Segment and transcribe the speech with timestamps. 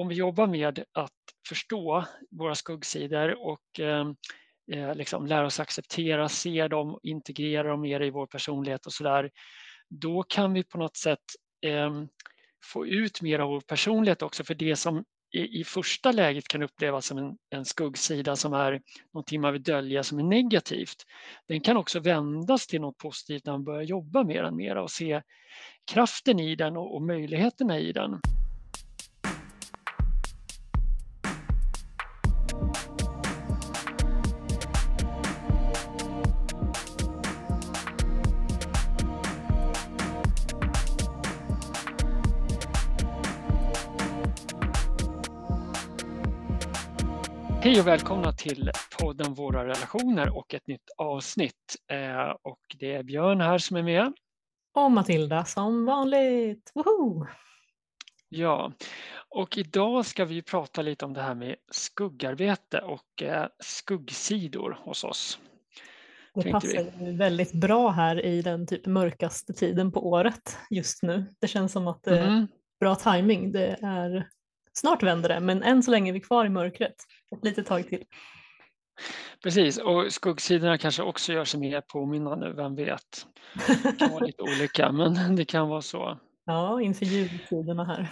[0.00, 1.12] om vi jobbar med att
[1.48, 4.06] förstå våra skuggsidor och eh,
[4.72, 9.30] eh, liksom lära oss acceptera, se dem, integrera dem mer i vår personlighet och sådär,
[9.88, 11.24] då kan vi på något sätt
[11.66, 12.02] eh,
[12.64, 14.44] få ut mer av vår personlighet också.
[14.44, 18.80] För det som i, i första läget kan upplevas som en, en skuggsida som är
[19.14, 21.06] någonting man vill dölja som är negativt.
[21.48, 24.90] Den kan också vändas till något positivt när man börjar jobba med den mera och
[24.90, 25.22] se
[25.92, 28.20] kraften i den och, och möjligheterna i den.
[47.70, 48.70] Hej och välkomna till
[49.00, 51.76] podden Våra relationer och ett nytt avsnitt.
[51.92, 54.12] Eh, och det är Björn här som är med.
[54.74, 56.72] Och Matilda som vanligt.
[56.74, 57.26] Woho!
[58.28, 58.72] Ja,
[59.28, 65.04] och idag ska vi prata lite om det här med skuggarbete och eh, skuggsidor hos
[65.04, 65.38] oss.
[66.34, 67.12] Det passar vi.
[67.12, 71.34] väldigt bra här i den typ mörkaste tiden på året just nu.
[71.40, 72.46] Det känns som att det är mm.
[72.80, 73.52] bra timing.
[73.52, 74.28] Det är
[74.72, 76.94] Snart vänder det, men än så länge är vi kvar i mörkret
[77.36, 78.04] ett litet tag till.
[79.42, 83.26] Precis, och skuggsidorna kanske också gör sig mer påminnande, vem vet?
[83.82, 86.18] Det kan vara lite olika, men det kan vara så.
[86.44, 88.08] Ja, inför jultiderna här.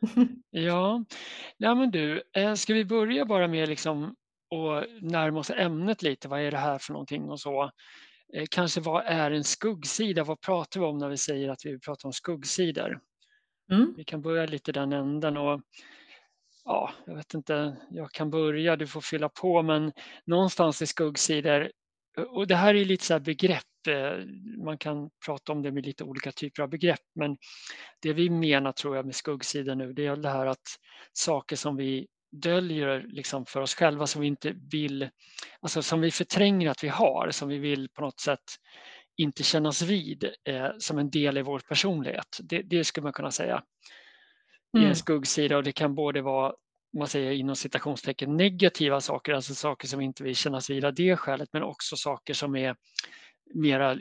[0.50, 1.04] ja.
[1.56, 4.14] ja, men du, eh, ska vi börja bara med liksom
[4.54, 7.70] att närma oss ämnet lite, vad är det här för någonting och så.
[8.34, 10.24] Eh, kanske vad är en skuggsida?
[10.24, 13.00] Vad pratar vi om när vi säger att vi pratar om skuggsidor?
[13.70, 13.94] Mm.
[13.96, 15.60] Vi kan börja lite den änden och
[16.64, 19.92] ja, jag vet inte, jag kan börja, du får fylla på, men
[20.24, 21.70] någonstans i skuggsidor,
[22.28, 24.26] och det här är lite så här begrepp, eh,
[24.64, 27.36] man kan prata om det med lite olika typer av begrepp, men
[28.02, 30.66] det vi menar tror jag med skuggsidor nu, det är det här att
[31.12, 35.10] saker som vi döljer liksom för oss själva som vi inte vill,
[35.60, 38.44] alltså som vi förtränger att vi har, som vi vill på något sätt
[39.16, 42.38] inte kännas vid eh, som en del i vår personlighet.
[42.42, 43.62] Det, det skulle man kunna säga
[44.74, 44.86] mm.
[44.86, 46.52] i en skuggsida och det kan både vara
[46.96, 51.16] man säger inom citationstecken negativa saker, alltså saker som inte vill kännas vid av det
[51.16, 52.76] skälet, men också saker som är
[53.54, 53.98] mera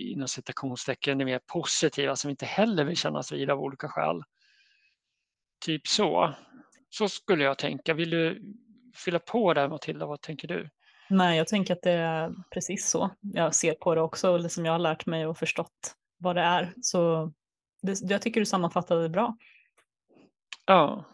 [0.00, 4.22] inom citationstecken mer positiva som inte heller vill kännas vid av olika skäl.
[5.64, 6.34] Typ så.
[6.90, 7.94] Så skulle jag tänka.
[7.94, 8.42] Vill du
[8.94, 10.68] fylla på där Matilda, vad tänker du?
[11.10, 13.10] Nej, jag tänker att det är precis så.
[13.20, 16.72] Jag ser på det också, eller jag har lärt mig och förstått vad det är.
[16.82, 17.32] Så
[17.82, 19.36] det, jag tycker du sammanfattade det bra.
[20.66, 21.04] Ja.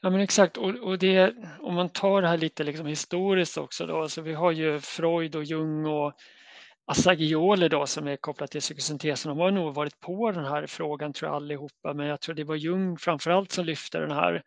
[0.00, 3.86] Ja men exakt och, och det, om man tar det här lite liksom historiskt också
[3.86, 6.12] då, alltså vi har ju Freud och Jung och
[6.84, 11.12] Assagioli då som är kopplat till psykosyntesen, de har nog varit på den här frågan
[11.12, 14.42] tror jag allihopa, men jag tror det var Jung framförallt som lyfte den här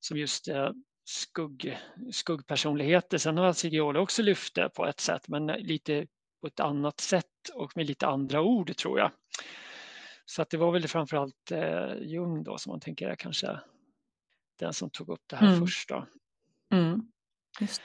[0.00, 0.70] som just eh,
[1.08, 1.78] skugg,
[2.12, 3.18] skuggpersonligheter.
[3.18, 6.06] Sen har Assagioli också lyft det på ett sätt, men lite
[6.40, 7.24] på ett annat sätt
[7.54, 9.10] och med lite andra ord tror jag.
[10.24, 13.60] Så att det var väl framförallt eh, Jung då som man tänker är kanske
[14.58, 15.60] den som tog upp det här mm.
[15.60, 15.88] först.
[15.88, 16.06] Då.
[16.72, 17.00] Mm.
[17.60, 17.82] Just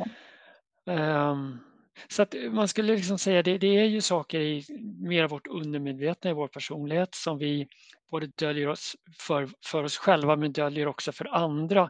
[0.86, 1.60] um,
[2.10, 4.66] så att man skulle liksom säga det, det är ju saker i
[5.00, 7.68] mer av vårt undermedvetna i vår personlighet som vi
[8.12, 11.90] både döljer oss för, för oss själva men döljer också för andra.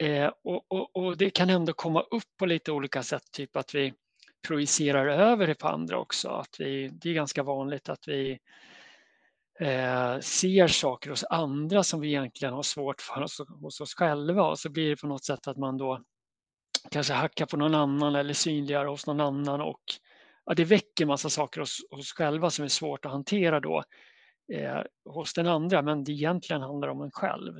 [0.00, 3.74] Eh, och, och, och, det kan ändå komma upp på lite olika sätt, typ att
[3.74, 3.94] vi
[4.48, 6.28] projicerar över det på andra också.
[6.28, 8.38] Att vi, det är ganska vanligt att vi
[9.60, 14.42] eh, ser saker hos andra som vi egentligen har svårt för hos, hos oss själva
[14.42, 16.02] och så blir det på något sätt att man då
[16.90, 19.82] kanske hackar på någon annan eller synliggör hos någon annan och
[20.44, 23.82] ja, det väcker massa saker hos oss själva som är svårt att hantera då
[24.52, 27.54] eh, hos den andra men det egentligen handlar om en själv.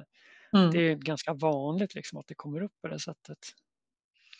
[0.56, 0.70] Mm.
[0.70, 3.38] Det är ganska vanligt liksom att det kommer upp på det sättet.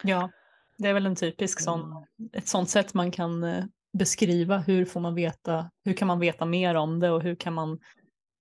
[0.03, 0.31] Ja,
[0.79, 5.01] det är väl en typisk sån, ett sånt sätt man kan eh, beskriva hur får
[5.01, 7.79] man veta, hur kan man veta mer om det och hur kan man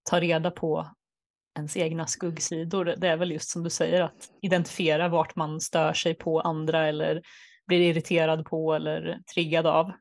[0.09, 0.87] ta reda på
[1.57, 2.85] ens egna skuggsidor.
[2.85, 6.87] Det är väl just som du säger att identifiera vart man stör sig på andra
[6.87, 7.21] eller
[7.67, 9.91] blir irriterad på eller triggad av.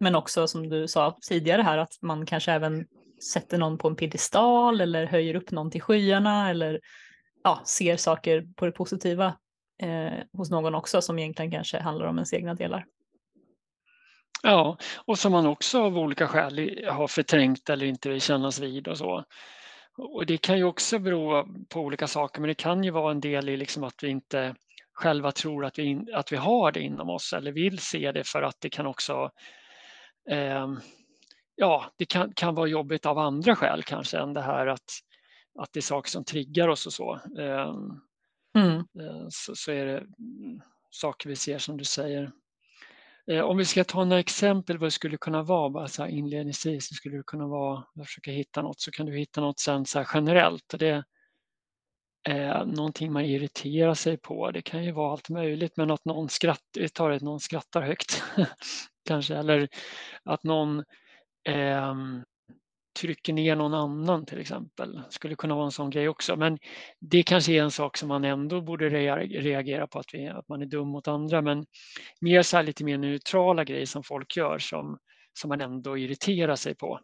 [0.00, 2.86] Men också som du sa tidigare här att man kanske även
[3.32, 6.80] sätter någon på en piedestal eller höjer upp någon till skyarna eller
[7.44, 9.34] ja, ser saker på det positiva
[9.82, 12.86] eh, hos någon också som egentligen kanske handlar om ens egna delar.
[14.42, 18.88] Ja, och som man också av olika skäl har förträngt eller inte vill kännas vid
[18.88, 19.24] och så.
[19.96, 23.20] Och det kan ju också bero på olika saker, men det kan ju vara en
[23.20, 24.54] del i liksom att vi inte
[24.92, 28.42] själva tror att vi, att vi har det inom oss eller vill se det för
[28.42, 29.30] att det kan också
[30.30, 30.68] eh,
[31.56, 35.00] ja, det kan, kan vara jobbigt av andra skäl kanske än det här att
[35.58, 37.14] att det är saker som triggar oss och så.
[37.38, 38.00] Ehm,
[38.56, 38.76] Mm.
[38.78, 40.60] eh, Så, så är det mm,
[40.90, 42.32] saker vi ser som du säger.
[43.30, 46.10] Eh, Om vi ska ta några exempel vad det skulle kunna vara, bara så här
[46.10, 49.58] inledningsvis, så skulle det kunna vara, jag försöker hitta något, så kan du hitta något
[49.60, 50.74] sen så här generellt.
[50.78, 51.04] Det
[52.28, 54.50] är någonting man irriterar sig på.
[54.50, 56.60] Det kan ju vara allt möjligt, men att någon, skratt,
[56.94, 58.22] tar ett, någon skrattar högt
[59.08, 59.68] kanske, eller
[60.24, 60.84] att någon
[61.48, 62.24] ehm,
[63.00, 65.02] trycker ner någon annan till exempel.
[65.10, 66.36] Skulle kunna vara en sån grej också.
[66.36, 66.58] Men
[67.00, 70.48] det kanske är en sak som man ändå borde rea- reagera på, att, vi, att
[70.48, 71.42] man är dum mot andra.
[71.42, 71.66] Men
[72.20, 74.98] mer så här lite mer neutrala grejer som folk gör som,
[75.32, 77.00] som man ändå irriterar sig på.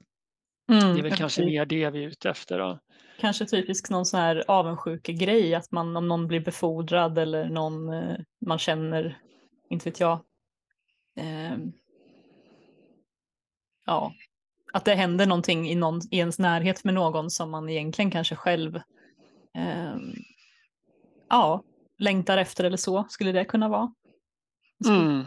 [0.72, 0.94] Mm.
[0.94, 2.58] Det är väl kanske mer det vi är ute efter.
[2.58, 2.78] Då.
[3.20, 8.16] Kanske typisk någon sån här avundsjuke-grej, att man, om någon blir befordrad eller någon eh,
[8.46, 9.18] man känner,
[9.70, 10.24] inte vet jag,
[11.16, 11.72] ehm,
[13.86, 14.14] ja,
[14.72, 18.36] att det händer någonting i, någon, i ens närhet med någon som man egentligen kanske
[18.36, 18.76] själv
[19.56, 19.96] eh,
[21.28, 21.62] ja,
[21.98, 23.92] längtar efter eller så, skulle det kunna vara?
[24.88, 25.24] Mm.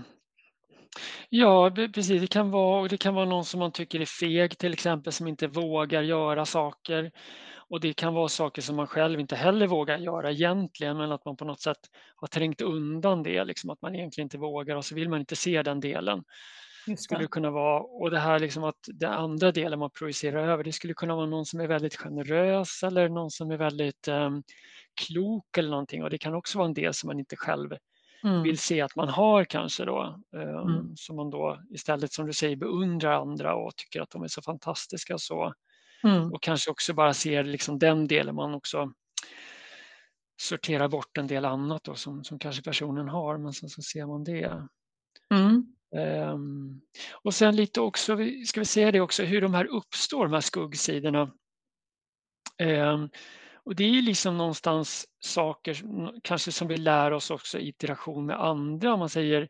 [1.30, 2.22] Ja, precis.
[2.22, 5.28] Det kan, vara, det kan vara någon som man tycker är feg till exempel, som
[5.28, 7.12] inte vågar göra saker.
[7.70, 11.26] Och det kan vara saker som man själv inte heller vågar göra egentligen, men att
[11.26, 11.78] man på något sätt
[12.16, 15.36] har trängt undan det, liksom att man egentligen inte vågar och så vill man inte
[15.36, 16.24] se den delen.
[16.98, 17.24] Skulle det.
[17.24, 20.72] det kunna vara, och det här liksom att den andra delen man projicerar över, det
[20.72, 24.44] skulle kunna vara någon som är väldigt generös eller någon som är väldigt um,
[25.02, 26.04] klok eller någonting.
[26.04, 27.70] Och det kan också vara en del som man inte själv
[28.26, 28.44] Mm.
[28.44, 30.20] vill se att man har kanske då.
[30.32, 30.96] Um, Mm.
[30.98, 34.42] Som man då istället som du säger beundrar andra och tycker att de är så
[34.42, 35.18] fantastiska.
[35.18, 35.54] Så,
[36.04, 36.34] Mm.
[36.34, 38.94] och kanske också bara ser liksom den delen man också
[40.42, 44.06] sorterar bort en del annat då som, som kanske personen har men sen så ser
[44.06, 44.68] man det.
[45.34, 45.76] Mm.
[45.94, 46.82] Um,
[47.12, 50.42] och sen lite också, ska vi säga det också, hur de här uppstår, de här
[50.42, 51.22] skuggsidorna.
[52.64, 53.10] Um,
[53.66, 55.78] och det är liksom någonstans saker
[56.24, 59.48] kanske som vi lär oss också i interaktion med andra, om man säger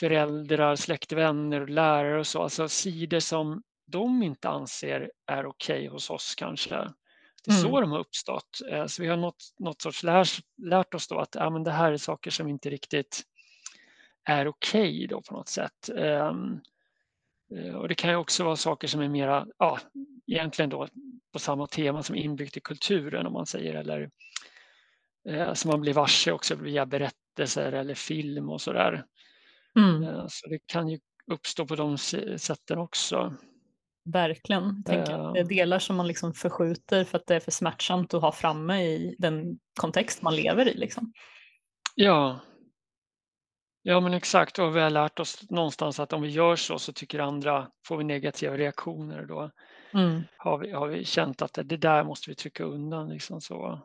[0.00, 6.34] föräldrar, släktvänner, lärare och så, alltså sidor som de inte anser är okej hos oss
[6.34, 6.74] kanske.
[7.44, 7.80] Det är så Mm.
[7.80, 8.60] de har uppstått.
[8.70, 11.70] Eh, Så vi har något, något sorts lärs, lärt oss då att ja, men det
[11.70, 13.22] här är saker som inte riktigt
[14.26, 15.88] är okej då på något sätt.
[15.96, 16.60] Ehm,
[17.56, 19.78] eh, Och det kan ju också vara saker som är mera, ja,
[20.26, 20.88] egentligen då
[21.32, 24.10] på samma tema som inbyggt i kulturen om man säger, eller
[25.28, 29.04] eh, som man blir varse också via berättelser eller film och sådär.
[29.78, 30.02] Mm.
[30.02, 30.98] Eh, Så det kan ju
[31.32, 31.98] uppstå på de
[32.38, 33.34] sätten också.
[34.12, 34.82] Verkligen.
[34.82, 35.44] Det är Ja.
[35.44, 39.16] delar som man liksom förskjuter för att det är för smärtsamt att ha framme i
[39.18, 40.74] den kontext man lever i.
[40.74, 41.12] Liksom.
[41.94, 42.40] Ja.
[43.88, 46.92] Ja men exakt och vi har lärt oss någonstans att om vi gör så så
[46.92, 49.50] tycker andra, får vi negativa reaktioner då
[49.94, 50.22] Mm.
[50.36, 53.08] har vi, har vi känt att det, det där måste vi trycka undan.
[53.08, 53.80] Liksom så.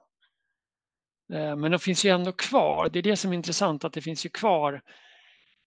[1.33, 2.89] Eh, Men de finns ju ändå kvar.
[2.93, 4.81] Det är det som är intressant, att det finns ju kvar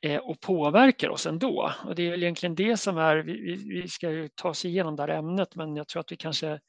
[0.02, 1.72] eh, och påverkar oss ändå.
[1.84, 4.64] Och det är väl egentligen det som är, vi, vi- vi ska ju ta oss
[4.64, 6.60] igenom det här ämnet, men jag tror att vi kanske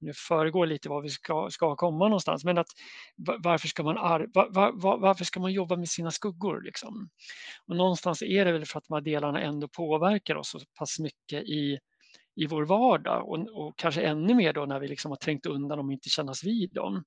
[0.00, 2.44] nu föregår lite var vi ska, ska komma någonstans.
[2.44, 2.68] Men att
[3.16, 6.62] varför ska man, ar, var, var, varför ska man jobba med sina skuggor?
[6.62, 7.08] Liksom?
[7.66, 10.98] Och någonstans är det väl för att de här delarna ändå påverkar oss så pass
[10.98, 11.78] mycket i,
[12.36, 15.78] i vår vardag och, och kanske ännu mer då när vi liksom har trängt undan
[15.78, 17.04] dem och inte kännas vid dem.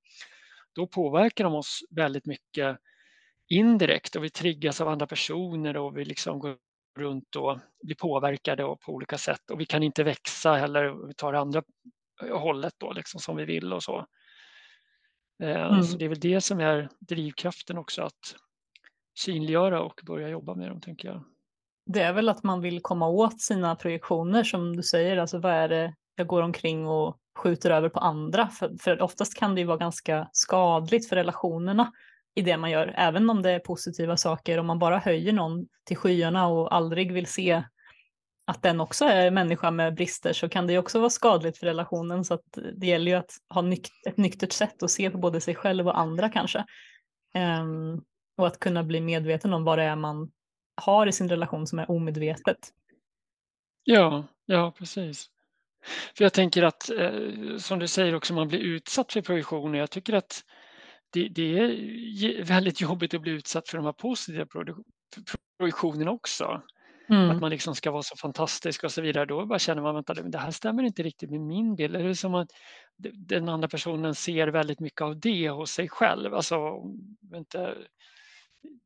[0.74, 2.78] Då påverkar de oss väldigt mycket
[3.50, 6.58] indirekt och vi triggas av andra personer och vi liksom går
[6.98, 11.08] runt och blir påverkade på olika sätt och vi kan inte växa heller.
[11.08, 11.64] Vi tar andra
[12.30, 14.06] hållet då liksom som vi vill och så.
[15.44, 15.84] Eh, Mm.
[15.84, 18.36] Så det är väl det som är drivkraften också att
[19.20, 21.24] synliggöra och börja jobba med dem tänker jag.
[21.86, 25.18] Det är väl att man vill komma åt sina projektioner som du säger.
[25.18, 28.48] Alltså vad är det jag går omkring och skjuter över på andra?
[28.48, 31.92] För, för oftast kan det ju vara ganska skadligt för relationerna
[32.36, 32.94] i det man gör.
[32.98, 34.58] Även om det är positiva saker.
[34.58, 37.64] Om man bara höjer någon till skyarna och aldrig vill se
[38.52, 41.66] att den också är människa med brister så kan det ju också vara skadligt för
[41.66, 42.26] relationen.
[42.26, 45.42] Så att det gäller ju att ha nyk ett nyktert sätt att se på både
[45.42, 46.66] sig själv och andra kanske.
[47.62, 48.04] Um,
[48.38, 50.32] och att kunna bli medveten om vad det är man
[50.76, 52.58] har i sin relation som är omedvetet.
[53.84, 55.30] Ja, ja precis.
[56.18, 59.80] För jag tänker att eh, som du säger också, man blir utsatt för projektioner.
[59.80, 60.44] Jag tycker att
[61.10, 64.46] det, det är väldigt jobbigt att bli utsatt för de här positiva
[65.60, 66.62] projektionerna också.
[67.12, 67.32] Mm.
[67.32, 69.26] Att man liksom ska vara så fantastisk och så vidare.
[69.26, 71.94] Då bara känner man, vänta, det här stämmer inte riktigt med min bild.
[71.94, 72.52] Det är som att
[73.14, 76.34] den andra personen ser väldigt mycket av det hos sig själv.
[76.34, 76.84] Alltså,
[77.36, 77.76] inte,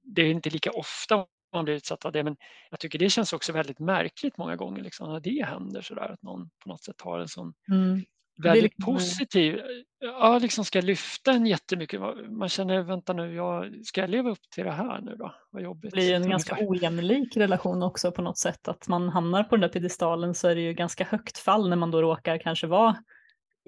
[0.03, 2.37] det är inte lika ofta man blir utsatt av det, men
[2.69, 6.21] jag tycker det känns också väldigt märkligt många gånger liksom, när det händer sådär, att
[6.21, 8.01] någon på något sätt har en sån Mm.
[8.43, 9.59] Väldigt liksom, eh positiv
[9.99, 12.01] ja, liksom ska lyfta en jättemycket.
[12.29, 15.35] Man känner: "Vänta nu, jag ska jag leva upp till det här nu då?
[15.51, 18.67] Vad Det blir jobbigt." en ganska ojämlik relation också på något sätt.
[18.67, 21.77] Att man hamnar på den där piedestalen så är det ju ganska högt fall när
[21.77, 22.97] man då råkar kanske vara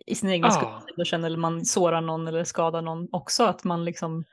[0.05, 0.83] i sin egna Ja.
[1.05, 3.43] känner eller man sårar någon eller skadar någon också.
[3.43, 4.23] Att man liksom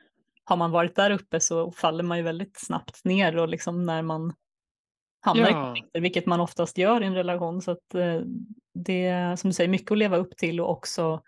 [0.44, 4.02] har man varit där uppe så faller man ju väldigt snabbt ner och liksom när
[4.02, 4.32] man
[5.24, 5.64] hamnar i Ja.
[5.64, 7.62] konflikter, vilket man oftast gör i en relation.
[7.62, 8.20] Så att, eh,
[8.74, 11.22] det är som du säger mycket att leva upp till och också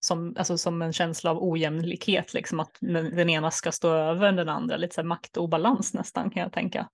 [0.00, 4.48] som, alltså som en känsla av ojämlikhet, liksom att den ena ska stå över den
[4.48, 6.88] andra, lite så här maktobalans nästan kan jag tänka.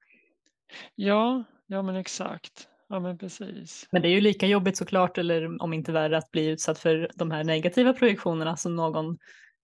[0.94, 2.68] Ja, ja men exakt.
[2.88, 3.88] Ja men precis.
[3.92, 7.10] Men det är ju lika jobbigt såklart, eller om inte värre, att bli utsatt för
[7.14, 9.18] de här negativa projektionerna som någon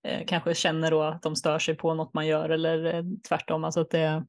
[0.04, 3.64] eh, kanske känner då att de stör sig på något man gör eller eh, tvärtom.
[3.64, 4.25] Alltså att det,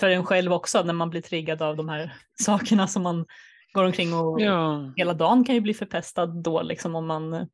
[0.00, 3.26] för en själv också, när man blir triggad av de här sakerna som man
[3.72, 4.92] går omkring och Ja.
[4.96, 7.48] hela dagen kan ju bli förpestad då, liksom om man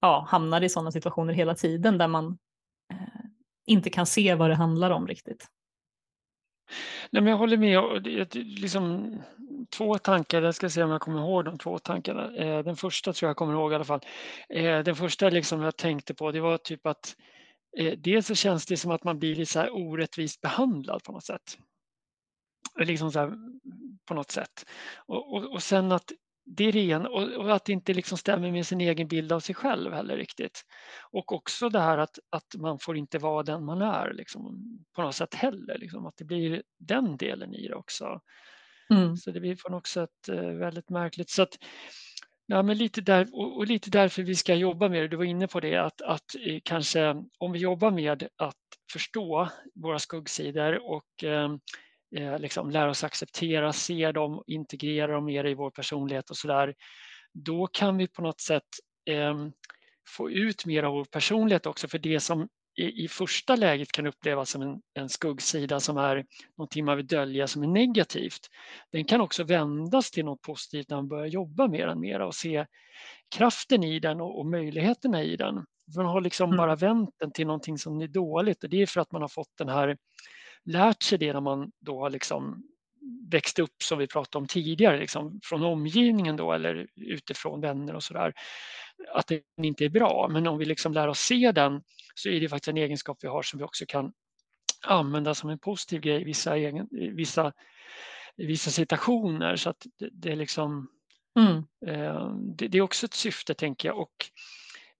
[0.00, 2.38] ja, hamnar i sådana situationer hela tiden där man
[2.92, 2.98] eh,
[3.66, 5.46] inte kan se vad det handlar om riktigt.
[7.10, 8.06] Nej, men jag håller med.
[8.36, 9.16] Liksom
[9.76, 12.36] 2 tankar, jag ska se om jag kommer ihåg de 2 tankarna.
[12.36, 14.00] Eh, den första tror jag kommer ihåg i alla fall.
[14.48, 17.16] Eh, den första liksom jag tänkte på, det var typ att
[17.78, 21.12] eh, dels så känns det som att man blir lite så här orättvist behandlad på
[21.12, 21.58] något sätt.
[22.78, 23.32] Liksom så här,
[24.08, 24.66] på något sätt.
[25.06, 26.12] Och, och, och sen att
[26.46, 29.40] det är ena och, och att det inte liksom stämmer med sin egen bild av
[29.40, 30.62] sig själv heller riktigt.
[31.10, 34.62] Och också det här att, att man får inte vara den man är liksom,
[34.94, 35.78] på något sätt heller.
[35.78, 38.20] Liksom, att det blir den delen i det också.
[38.90, 39.16] Mm.
[39.16, 40.28] Så det blir på något sätt
[40.58, 41.30] väldigt märkligt.
[41.30, 41.58] Så att,
[42.46, 45.08] ja, men lite där, och, lite därför vi ska jobba med det.
[45.08, 48.56] Du var inne på det att, att eh, kanske om vi jobbar med att
[48.92, 51.54] förstå våra skuggsidor och eh,
[52.16, 56.74] eh, liksom lära oss acceptera, se dem, integrera dem mer i vår personlighet och sådär.
[57.32, 58.68] Då kan vi på något sätt
[59.10, 59.46] eh,
[60.08, 64.06] få ut mer av vår personlighet också för det som i, i första läget kan
[64.06, 66.24] upplevas som en, en skuggsida som är
[66.58, 68.48] någonting man vill dölja som är negativt.
[68.92, 72.34] Den kan också vändas till något positivt när man börjar jobba med den mera och
[72.34, 72.66] se
[73.36, 75.64] kraften i den och, och möjligheterna i den.
[75.96, 76.56] Man har liksom Mm.
[76.56, 79.28] bara vänt den till någonting som är dåligt och det är för att man har
[79.28, 79.96] fått den här
[80.64, 82.62] lärt sig det när man då har liksom
[83.30, 88.02] växt upp som vi pratade om tidigare, liksom, från omgivningen då eller utifrån vänner och
[88.02, 88.32] sådär,
[89.12, 90.28] att den inte är bra.
[90.30, 91.82] Men om vi liksom lär oss se den
[92.14, 94.12] så är det faktiskt en egenskap vi har som vi också kan
[94.86, 97.52] använda som en positiv grej i vissa, egen, vissa,
[98.36, 99.56] vissa situationer.
[99.56, 100.88] Så att det, det är liksom
[101.38, 101.56] Mm.
[101.86, 103.98] eh, det, det är också ett syfte tänker jag.
[103.98, 104.26] Och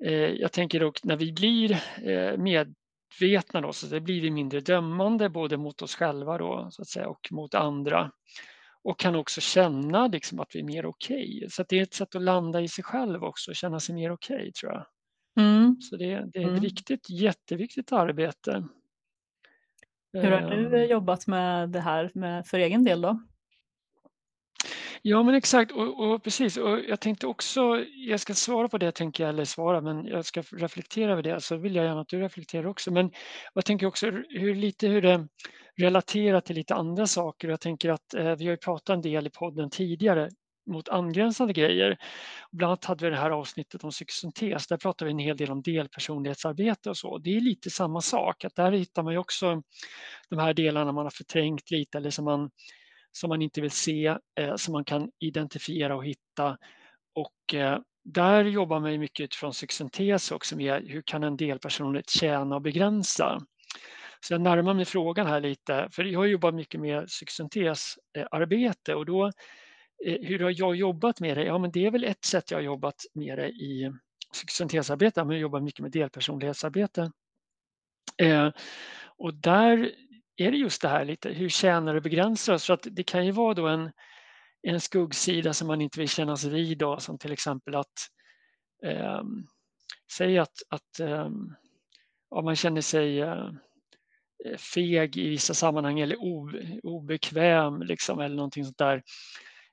[0.04, 4.60] eh, jag tänker dock när vi blir eh, medvetna då, så det blir vi mindre
[4.60, 8.10] dömande både mot oss själva då så att säga och mot andra.
[8.84, 11.36] Och kan också känna liksom att vi är mer okej.
[11.36, 11.48] Okay.
[11.50, 14.12] Så det är ett sätt att landa i sig själv också och känna sig mer
[14.12, 14.86] okej okay, tror jag.
[15.44, 15.76] Mm.
[15.80, 16.60] Så det, det är ett Mm.
[16.60, 18.68] viktigt, jätteviktigt arbete.
[20.12, 23.20] Hur har du eh, Ehm, jobbat med det här med, för egen del då?
[25.02, 28.92] Ja men exakt och, och precis och jag tänkte också, jag ska svara på det
[28.92, 32.08] tänker jag, eller svara men jag ska reflektera över det så vill jag gärna att
[32.08, 32.90] du reflekterar också.
[32.90, 33.10] Men
[33.54, 35.28] jag tänker också hur lite hur det
[35.76, 37.48] relatera till lite andra saker.
[37.48, 40.30] Jag tänker att eh, vi har ju pratat en del i podden tidigare
[40.66, 41.98] mot angränsande grejer.
[42.52, 44.66] Bland annat hade vi det här avsnittet om psykosyntes.
[44.66, 47.18] Där pratar vi en hel del om delpersonlighetsarbete och så.
[47.18, 49.62] Det är lite samma sak, att där hittar man ju också
[50.30, 52.50] de här delarna man har förträngt lite eller som man
[53.12, 54.06] som man inte vill se,
[54.40, 56.58] eh, som man kan identifiera och hitta.
[57.14, 62.10] Och eh, där jobbar man ju mycket utifrån psykosyntes också med hur kan en delpersonlighet
[62.10, 63.40] tjäna och begränsa.
[64.26, 69.06] Så jag närmar mig frågan här lite, för jag har jobbat mycket med psykosyntesarbete och
[69.06, 69.26] då
[70.06, 71.44] eh, hur har jag jobbat med det?
[71.44, 73.92] Ja, men det är väl ett sätt jag har jobbat med det i
[74.48, 77.12] syntesarbete, men jag jobbar mycket med delpersonlighetsarbete.
[78.22, 78.50] Eh,
[79.18, 79.90] och där
[80.36, 82.58] är det just det här lite, hur tjänar och begränsar?
[82.58, 83.92] För att det kan ju vara då en,
[84.62, 88.08] en skuggsida som man inte vill kännas vid då, som till exempel att
[88.84, 89.22] eh,
[90.16, 91.30] säga att, att eh,
[92.28, 93.50] om man känner sig eh,
[94.44, 96.16] Eh, feg i vissa sammanhang eller
[96.82, 99.02] obekväm liksom, eller någonting sånt där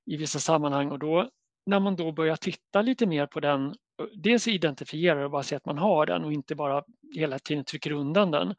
[0.06, 1.30] i vissa sammanhang och då
[1.66, 3.75] när man då börjar titta lite mer på den,
[4.13, 6.84] dels identifierar och bara se att man har den och inte bara
[7.16, 8.56] hela tiden trycker undan den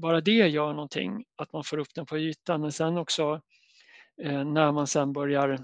[0.00, 2.60] bara det gör någonting, att man får upp den på ytan.
[2.60, 3.40] Men sen också
[4.22, 5.58] eh, när man sen börjar,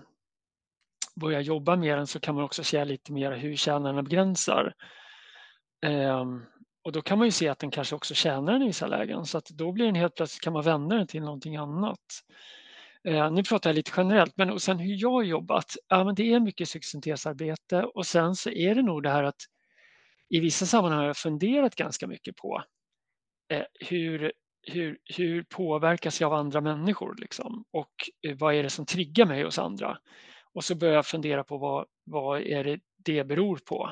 [1.21, 4.75] börjar jobba med den så kan man också se lite mer hur kärnan begränsar.
[5.87, 6.25] Eh,
[6.85, 9.25] och då kan man ju se att den kanske också tjänar den i vissa lägen
[9.25, 12.01] så att då blir den helt plötsligt kan man vända den till någonting annat.
[13.05, 16.15] Eh, nu pratar jag lite generellt, men och sen hur jag har jobbat, ja men
[16.15, 19.43] det är mycket psykosyntesarbete och sen så är det nog det här att
[20.29, 22.63] i vissa sammanhang har jag funderat ganska mycket på
[23.53, 27.65] eh, hur, hur, hur påverkas jag av andra människor liksom?
[27.71, 27.95] och
[28.27, 29.99] eh, vad är det som triggar mig hos andra?
[30.55, 33.91] Och så börjar jag fundera på vad, vad är det det beror på.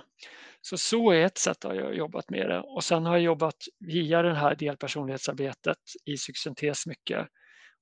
[0.65, 3.57] Så så är ett sätt att jag jobbat med det och sen har jag jobbat
[3.81, 7.29] via det här delpersonlighetsarbetet i psykosyntes mycket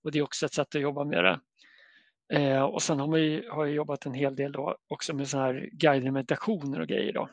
[0.04, 1.40] och det är också ett sätt att jobba med det.
[2.32, 5.38] Eh, och sen har, man har jag jobbat en hel del då också med så
[5.38, 7.28] här guidade meditationer och grejer då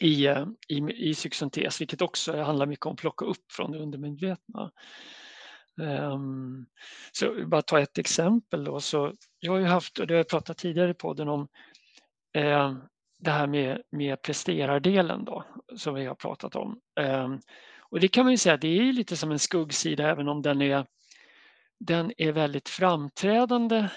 [0.00, 3.78] i, eh, i, i psykosyntes, vilket också handlar mycket om att plocka upp från det
[3.78, 4.72] undermedvetna.
[5.80, 6.66] Um,
[7.12, 8.80] så bara ta ett exempel då.
[8.80, 11.48] Så jag har ju haft, och det har jag pratat tidigare i podden om,
[12.34, 12.76] eh,
[13.18, 15.44] det här med, med presterardelen då,
[15.76, 16.80] som vi har pratat om.
[17.00, 17.40] Ehm,
[17.90, 20.62] och det kan man ju säga, det är lite som en skuggsida även om den
[20.62, 20.86] är,
[21.80, 23.88] den är väldigt framträdande.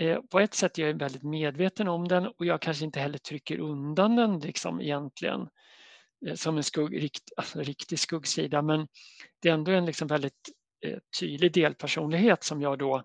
[0.00, 3.18] Eh, på ett sätt är jag väldigt medveten om den och jag kanske inte heller
[3.18, 5.48] trycker undan den liksom egentligen
[6.26, 8.88] eh, som en skugg, rikt, alltså riktig skuggsida men
[9.42, 10.50] det är ändå en liksom väldigt
[10.86, 13.02] eh, tydlig delpersonlighet som jag då eh,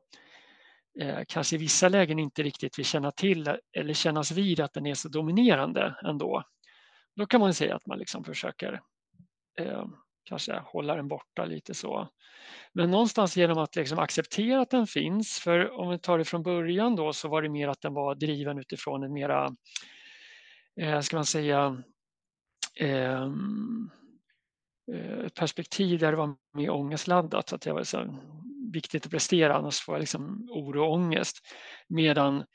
[0.99, 4.85] Eh, kanske i vissa lägen inte riktigt vill känna till eller kännas vid att den
[4.85, 6.43] är så dominerande ändå.
[7.15, 8.81] Då kan man säga att man liksom försöker
[9.59, 9.85] eh,
[10.23, 12.09] kanske hålla den borta lite så.
[12.73, 16.43] Men någonstans genom att liksom acceptera att den finns, för om vi tar det från
[16.43, 19.55] början då så var det mer att den var driven utifrån en mera,
[20.81, 21.83] eh, ska man säga,
[22.79, 23.89] ehm,
[24.93, 27.97] eh, perspektiv där det var mer ångestladdat, så att jag var så
[28.73, 31.37] viktigt att prestera annars får jag liksom oro och ångest.
[31.87, 32.45] Medan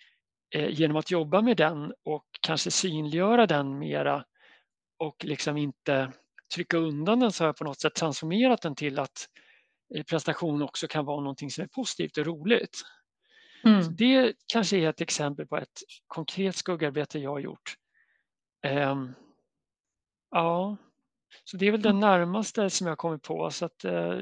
[0.55, 4.25] eh, genom att jobba med den och kanske synliggöra den mera
[4.99, 6.13] och liksom inte
[6.55, 9.29] trycka undan den så har jag på något sätt transformerat den till att
[9.95, 12.83] eh, prestation också kan vara någonting som är positivt och roligt.
[13.65, 13.97] Mm.
[13.97, 17.77] det kanske är ett exempel på ett konkret skuggarbete jag har gjort.
[18.67, 19.15] Um,
[20.31, 20.77] ja,
[21.45, 23.51] så det är väl den närmaste som jag kommit på.
[23.51, 24.21] Så att, uh,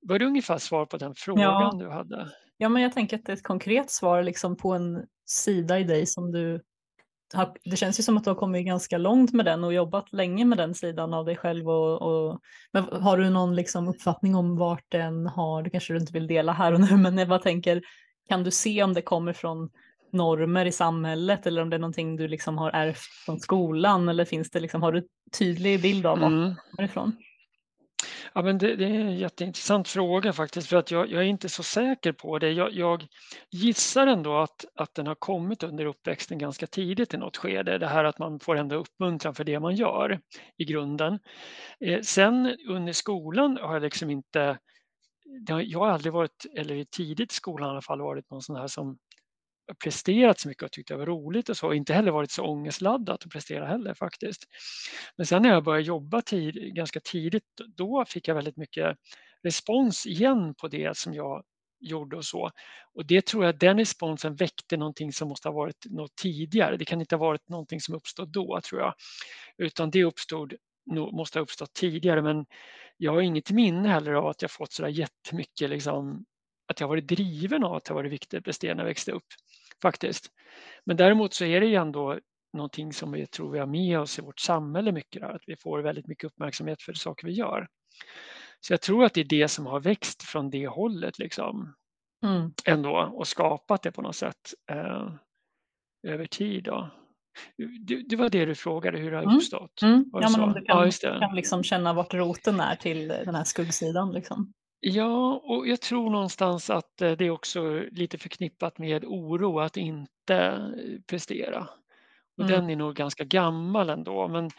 [0.00, 1.76] var det ungefär svar på den frågan ja.
[1.78, 2.28] du hade?
[2.56, 5.84] Ja, men jag tänker att det är ett konkret svar liksom på en sida i
[5.84, 6.60] dig som du
[7.64, 10.44] det känns ju som att du har kommit ganska långt med den och jobbat länge
[10.44, 11.68] med den sidan av dig själv.
[11.68, 12.40] Och, och
[12.72, 16.26] men har du någon liksom uppfattning om vart den har, det kanske du inte vill
[16.26, 17.82] dela här och nu, men jag bara tänker,
[18.28, 19.70] kan du se om det kommer från
[20.12, 24.24] normer i samhället eller om det är någonting du liksom har ärvt från skolan eller
[24.24, 25.06] finns det liksom, har du
[25.38, 26.48] tydlig bild av vart mm.
[26.48, 27.16] det kommer ifrån?
[28.32, 31.48] Ja, men det, det, är en jätteintressant fråga faktiskt för att jag, jag är inte
[31.48, 32.50] så säker på det.
[32.50, 33.06] Jag, jag,
[33.50, 37.78] gissar ändå att, att den har kommit under uppväxten ganska tidigt i något skede.
[37.78, 40.20] Det här att man får ändå uppmuntran för det man gör
[40.56, 41.18] i grunden.
[41.80, 44.58] Eh, sen under skolan har jag liksom inte
[45.46, 48.66] jag har aldrig varit, eller tidigt i skolan i alla fall, varit någon sån här
[48.66, 48.98] som
[49.74, 51.72] presterat så mycket och tyckt det var roligt och så.
[51.72, 54.44] Inte heller varit så ångestladdat att prestera heller faktiskt.
[55.16, 57.44] Men sen när jag började jobba tid, ganska tidigt,
[57.76, 58.96] då fick jag väldigt mycket
[59.42, 61.42] respons igen på det som jag
[61.80, 62.50] gjorde och så.
[62.94, 66.76] Och det tror jag, den responsen väckte någonting som måste ha varit något tidigare.
[66.76, 68.94] Det kan inte ha varit någonting som uppstod då tror jag.
[69.58, 70.54] Utan det uppstod,
[71.12, 72.46] måste ha uppstått tidigare men
[72.96, 76.24] jag har inget minne heller av att jag fått sådär jättemycket liksom,
[76.68, 79.26] att jag varit driven av att det varit viktigt att prestera när jag växte upp
[79.82, 80.32] faktiskt.
[80.84, 82.18] Men däremot så är det ju ändå
[82.52, 85.78] någonting som vi tror vi har med oss i vårt samhälle mycket, att vi får
[85.78, 87.68] väldigt mycket uppmärksamhet för saker vi gör.
[88.60, 91.74] Så jag tror att det är det som har växt från det hållet liksom.
[92.22, 92.52] Mm.
[92.64, 95.12] ändå och skapat det på något sätt eh,
[96.02, 96.64] över tid.
[96.64, 96.90] Då.
[97.80, 99.36] Det, det, var det du frågade, hur det har mm.
[99.36, 99.82] uppstått?
[99.82, 100.04] Mm.
[100.12, 103.44] Ja, men om du kan, ja, kan liksom känna vart roten är till den här
[103.44, 104.12] skuggsidan.
[104.12, 104.52] Liksom.
[104.80, 109.76] Ja, och jag tror någonstans att eh, det är också lite förknippat med oro att
[109.76, 111.68] inte eh, prestera.
[112.36, 112.52] Och mm.
[112.52, 114.50] den är nog ganska gammal ändå, men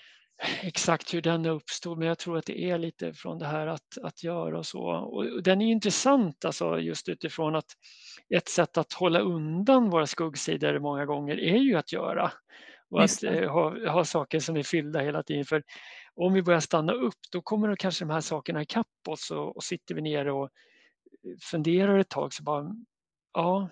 [0.62, 3.98] exakt hur den uppstod, men jag tror att det är lite från det här att,
[4.02, 4.82] att göra och så.
[4.82, 7.72] Och den är intressant alltså just utifrån att
[8.34, 12.32] ett sätt att hålla undan våra skuggsidor många gånger är ju att göra
[12.90, 15.44] och att eh, ha, ha saker som är fyllda hela tiden.
[15.44, 15.62] För
[16.26, 19.64] om vi börjar stanna upp då kommer kanske de här sakerna ikapp oss och, och
[19.64, 20.50] sitter vi ner och eh,
[21.42, 22.76] funderar ett tag så bara,
[23.34, 23.68] ja.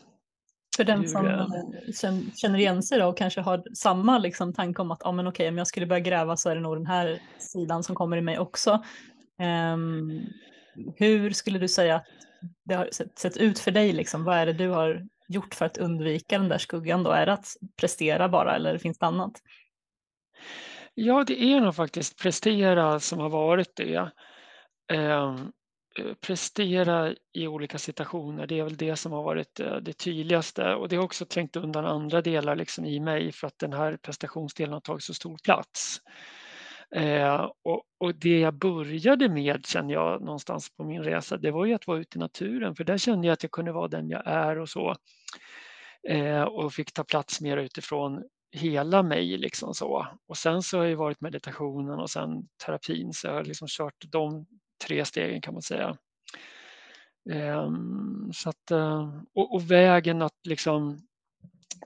[0.77, 4.91] För den som hur, känner igen sig då och kanske har samma liksom tanke om
[4.91, 7.23] att ah, men okej, om jag skulle börja gräva så är det nog den här
[7.39, 8.85] sidan som kommer i mig också.
[9.73, 10.21] Um,
[10.97, 12.07] hur skulle du säga att
[12.65, 13.93] det har sett, sett, ut för dig?
[13.93, 14.25] Liksom?
[14.25, 17.03] Vad är det du har gjort för att undvika den där skuggan?
[17.03, 17.11] Då?
[17.11, 19.33] Är det att prestera bara eller finns det annat?
[21.01, 24.11] Ja, det är nog faktiskt prestera som har varit det.
[24.93, 25.53] Ehm,
[25.99, 30.75] eh, prestera i olika situationer, det är väl det som har varit eh, det tydligaste
[30.75, 33.97] och det har också trängt undan andra delar liksom i mig för att den här
[33.97, 36.01] prestationsdelen har tagit så stor plats.
[36.97, 41.65] Eh, och, och, det jag började med känner jag någonstans på min resa, det var
[41.65, 44.09] ju att vara ute i naturen för där kände jag att jag kunde vara den
[44.11, 44.97] jag är och så.
[46.09, 50.07] Eh, och fick ta plats mer utifrån hela mig liksom så.
[50.27, 54.05] Och sen så har det varit meditationen och sen terapin så jag har liksom kört
[54.07, 54.47] de
[54.87, 55.97] tre stegen kan man säga.
[57.65, 60.99] Um, så att, eh, och, och, vägen att liksom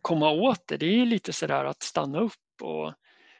[0.03, 2.93] komma åt det, det är lite sådär att stanna upp och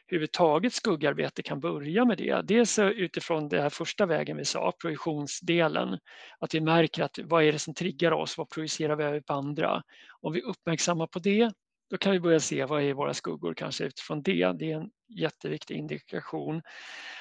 [0.07, 2.41] överhuvudtaget skuggarbete kan börja med det.
[2.41, 5.99] Dels utifrån den här första vägen vi sa, projektionsdelen,
[6.39, 9.33] att vi märker att vad är det som triggar oss, vad projicerar vi över på
[9.33, 9.83] andra?
[10.21, 11.51] Om vi uppmärksammar på det,
[11.93, 14.53] då kan vi börja se vad är våra skuggor kanske utifrån det.
[14.53, 16.61] Det är en jätteviktig indikation.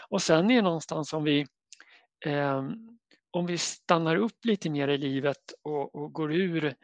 [0.08, 1.46] Och sen är det någonstans om vi
[2.24, 2.62] eh,
[3.30, 6.74] om vi stannar upp lite mer i livet och, och går ur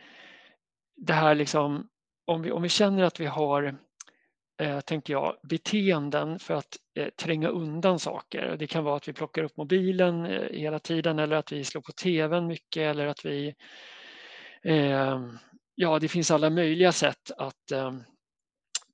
[0.96, 1.88] det här liksom,
[2.24, 3.79] om vi, om vi känner att vi har
[4.61, 8.57] eh, tänker jag, beteenden för att eh, tränga undan saker.
[8.59, 11.83] Det kan vara att vi plockar upp mobilen eh, hela tiden eller att vi slår
[11.83, 13.55] på tvn mycket eller att vi...
[14.62, 15.20] Eh,
[15.80, 17.92] ja, det finns alla möjliga sätt att eh,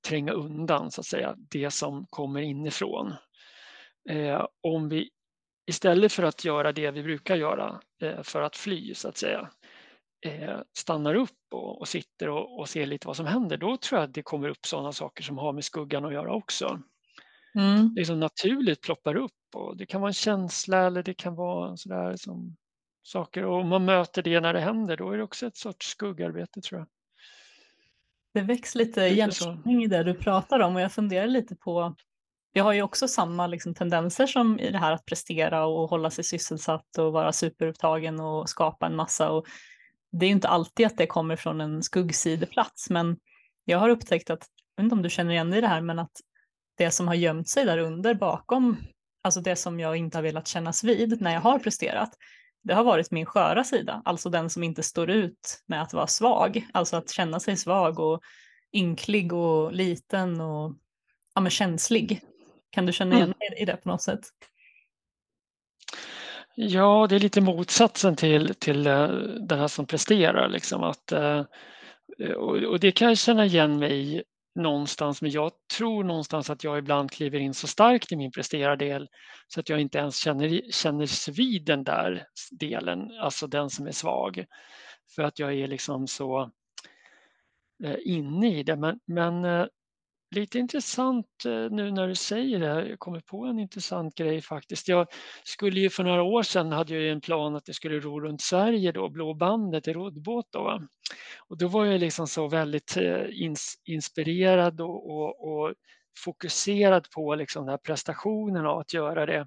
[0.08, 3.14] tränga undan så att säga det som kommer inifrån.
[4.10, 5.10] Eh, om vi
[5.66, 7.80] istället för att göra det vi brukar göra
[8.22, 9.50] för att fly så att säga
[10.26, 14.00] eh, stannar upp och, och sitter och, och, ser lite vad som händer, då tror
[14.00, 16.82] jag att det kommer upp sådana saker som har med skuggan att göra också.
[17.54, 17.94] Mm.
[17.96, 22.16] Liksom naturligt ploppar upp och det kan vara en känsla eller det kan vara sådär
[22.16, 22.56] som
[23.04, 25.86] saker och om man möter det när det händer, då är det också ett sorts
[25.86, 26.88] skuggarbete tror jag.
[28.34, 31.94] Det väcks lite igenkänning i det du pratar om och jag funderar lite på
[32.54, 36.10] vi har ju också samma liksom, tendenser som i det här att prestera och hålla
[36.10, 39.30] sig sysselsatt och vara superupptagen och skapa en massa.
[39.30, 39.46] Och
[40.12, 43.16] det är inte alltid att det kommer från en skuggsideplats, men
[43.64, 45.80] jag har upptäckt att, jag vet inte om du känner igen dig i det här,
[45.80, 46.20] men att
[46.76, 48.76] det som har gömt sig där under bakom,
[49.22, 52.10] alltså det som jag inte har velat kännas vid när jag har presterat,
[52.64, 56.06] det har varit min sköra sida, alltså den som inte står ut med att vara
[56.06, 58.20] svag, alltså att känna sig svag och
[58.72, 60.72] ynklig och liten och
[61.34, 62.20] ja, men känslig.
[62.70, 64.20] Kan du känna igen dig i det på något sätt?
[66.54, 69.08] Ja, det är lite motsatsen till, till eh,
[69.48, 70.48] den här som presterar.
[70.48, 71.42] Liksom, att, eh,
[72.66, 74.22] och det kan jag känna igen mig i
[74.54, 79.08] någonstans, men jag tror någonstans att jag ibland kliver in så starkt i min presterardel
[79.48, 83.92] så att jag inte ens känner, känner vid den där delen, alltså den som är
[83.92, 84.44] svag.
[85.14, 86.50] För att jag är liksom så
[87.84, 88.76] eh, inne i det.
[88.76, 89.66] Men, men eh,
[90.34, 94.88] Lite intressant eh, nu när du säger det, jag kommer på en intressant grej faktiskt.
[94.88, 95.06] Jag
[95.44, 98.40] skulle ju för några år sedan hade jag en plan att jag skulle ro runt
[98.40, 100.82] Sverige då, Blå bandet i roddbåt då.
[101.48, 105.74] Och då var jag liksom så väldigt eh, ins inspirerad och, och, och
[106.18, 109.46] fokuserad på liksom den här prestationen av att göra det.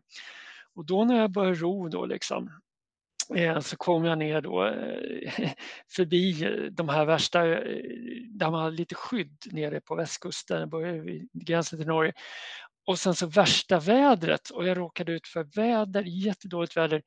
[0.76, 2.52] Och då när jag började ro då liksom,
[3.36, 5.52] Eh, så kom jag ner då eh,
[5.96, 10.70] förbi eh, de här värsta, där man hade lite skydd nere på västkusten,
[11.06, 12.14] vid gränsen till Norge.
[12.88, 17.02] Och sen så värsta vädret och jag råkade ut för väder, jättedåligt väder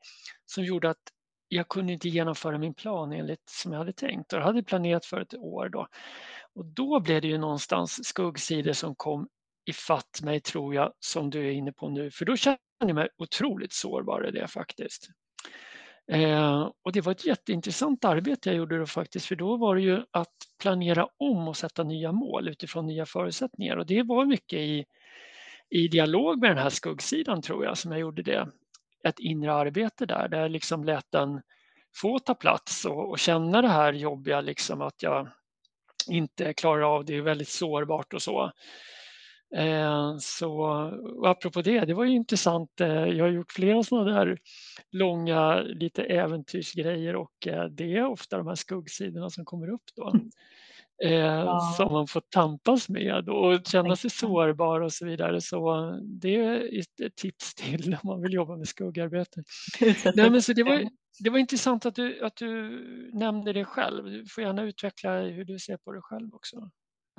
[0.47, 1.03] som gjorde att
[1.49, 5.07] jag kunde inte genomföra min plan enligt som jag hade tänkt och jag hade planerat
[5.07, 5.87] för ett år då.
[6.55, 9.29] Och då blev det ju någonstans skuggsidor som kom
[9.67, 13.09] ifatt mig tror jag som du är inne på nu för då kände jag mig
[13.19, 15.09] otroligt sårbar i det faktiskt.
[16.09, 19.83] Eh, och det var ett jätteintressant arbete jag gjorde då faktiskt, för då var det
[19.83, 23.77] ju att planera om och sätta nya mål utifrån nya förutsättningar.
[23.77, 24.85] Och det var mycket i,
[25.71, 28.49] i dialog med den här skuggsidan tror jag som jag gjorde det.
[29.05, 31.41] Ett inre arbete där, där jag liksom lät den
[31.97, 35.29] få ta plats och, och känna det här jobbiga, liksom att jag
[36.09, 38.53] inte klarar av det, är väldigt sårbart och så.
[39.57, 40.65] Eh, så
[41.25, 42.81] apropå det, det var ju intressant.
[42.81, 44.39] Eh, jag har gjort flera sådana där
[44.91, 50.09] långa, lite äventyrsgrejer och eh, det är ofta de här skuggsidorna som kommer upp då.
[50.11, 50.31] Mm.
[51.03, 51.75] Ja.
[51.77, 55.41] Som man får tampas med och känna sig sårbar och så vidare.
[55.41, 59.43] Så det är ett tips till om man vill jobba med skuggarbete.
[60.15, 62.71] Nej, men så det, var, det var intressant att du, att du
[63.13, 64.05] nämnde det själv.
[64.05, 66.71] Du får gärna utveckla hur du ser på det själv också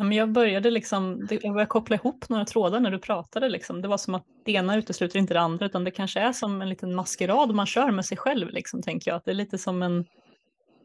[0.04, 3.50] men jag började liksom, jag började koppla ihop några trådar när du pratade.
[3.50, 3.82] Liksom.
[3.82, 6.62] Det var som att det ena utesluter inte det andra, utan det kanske är som
[6.62, 9.18] en liten maskerad man kör med sig själv, liksom, tänker jag.
[9.18, 10.06] Att det är lite som en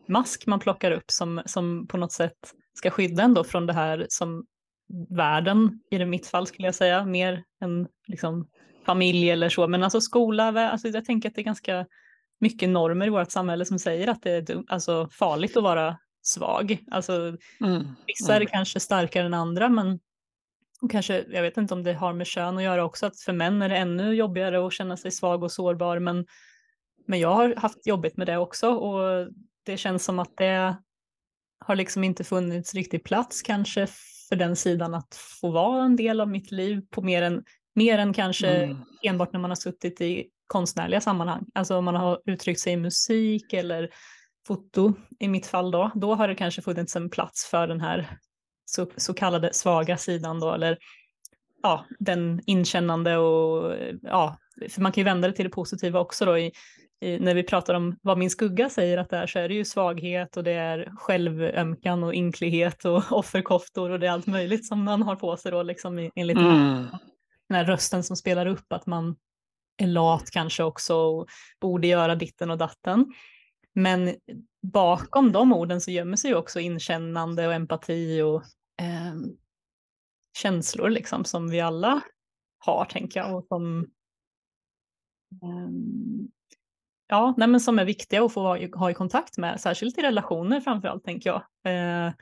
[0.08, 4.06] mask man plockar upp som, som på något sätt ska skydda ändå från det här
[4.08, 4.44] som
[5.08, 8.48] världen, i det mitt fall skulle jag säga, mer än liksom,
[8.86, 9.68] familj eller så.
[9.68, 11.86] Men alltså skola, alltså jag tänker att det är ganska
[12.40, 16.78] mycket normer i vårt samhälle som säger att det är alltså farligt att vara svag.
[16.90, 17.86] Alltså, mm.
[18.06, 18.48] Vissa är mm.
[18.52, 19.98] kanske starkare än andra men
[20.90, 23.62] kanske, jag vet inte om det har med kön att göra också, att för män
[23.62, 25.98] är det ännu jobbigare att känna sig svag och sårbar.
[25.98, 26.26] Men,
[27.06, 29.28] men jag har haft jobbigt med det också och
[29.62, 30.76] det känns som att det
[31.58, 33.86] har liksom inte funnits riktig plats kanske
[34.28, 37.98] för den sidan att få vara en del av mitt liv på mer än, mer
[37.98, 38.76] än kanske mm.
[39.02, 41.46] enbart när man har suttit i konstnärliga sammanhang.
[41.54, 43.90] Alltså om man har uttryckt sig i musik eller
[44.46, 48.18] foto i mitt fall då, då har det kanske funnits en plats för den här
[48.64, 50.78] så, så kallade svaga sidan då, eller
[51.62, 54.38] ja, den inkännande och ja,
[54.70, 56.52] för man kan ju vända det till det positiva också då i,
[57.00, 59.54] i, när vi pratar om vad min skugga säger att det är så är det
[59.54, 64.66] ju svaghet och det är självömkan och inklighet och offerkoftor och det är allt möjligt
[64.66, 66.86] som man har på sig då liksom enligt mm.
[67.48, 69.16] den här rösten som spelar upp att man
[69.76, 71.26] är lat kanske också och
[71.60, 73.06] borde göra ditten och datten.
[73.78, 74.14] Men
[74.62, 78.42] bakom de orden så gömmer sig ju också inkännande och empati och
[78.82, 79.14] eh,
[80.38, 82.00] känslor liksom som vi alla
[82.58, 83.80] har tänker jag och som
[85.42, 85.68] eh,
[87.08, 90.60] ja, nej, men som är viktiga att få ha i kontakt med, särskilt i relationer
[90.60, 91.42] framförallt tänker jag.
[91.72, 92.12] Eh,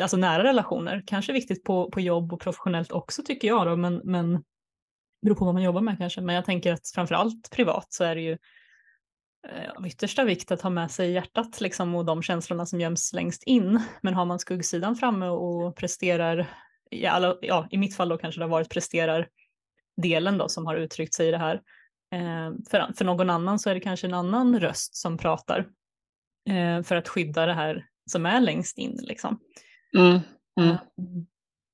[0.00, 4.00] alltså nära relationer, kanske viktigt på, på jobb och professionellt också tycker jag då, men,
[4.04, 4.44] men
[5.22, 6.20] beror på vad man jobbar med kanske.
[6.20, 8.38] Men jag tänker att framförallt privat så är det ju Eh,
[9.76, 13.42] av yttersta vikt att ha med sig hjärtat liksom, och de känslorna som göms längst
[13.42, 13.80] in.
[14.00, 16.46] Men har man skuggsidan framme och presterar,
[16.90, 19.28] i, alla, ja, i mitt fall då kanske det har varit presterar
[19.96, 21.54] delen då som har uttryckt sig i det här.
[22.14, 25.66] Eh, för, för någon annan så är det kanske en annan röst som pratar
[26.50, 28.98] eh, för att skydda det här som är längst in.
[29.02, 29.40] Liksom.
[29.98, 30.20] Mm,
[30.60, 30.70] mm.
[30.70, 30.78] Eh,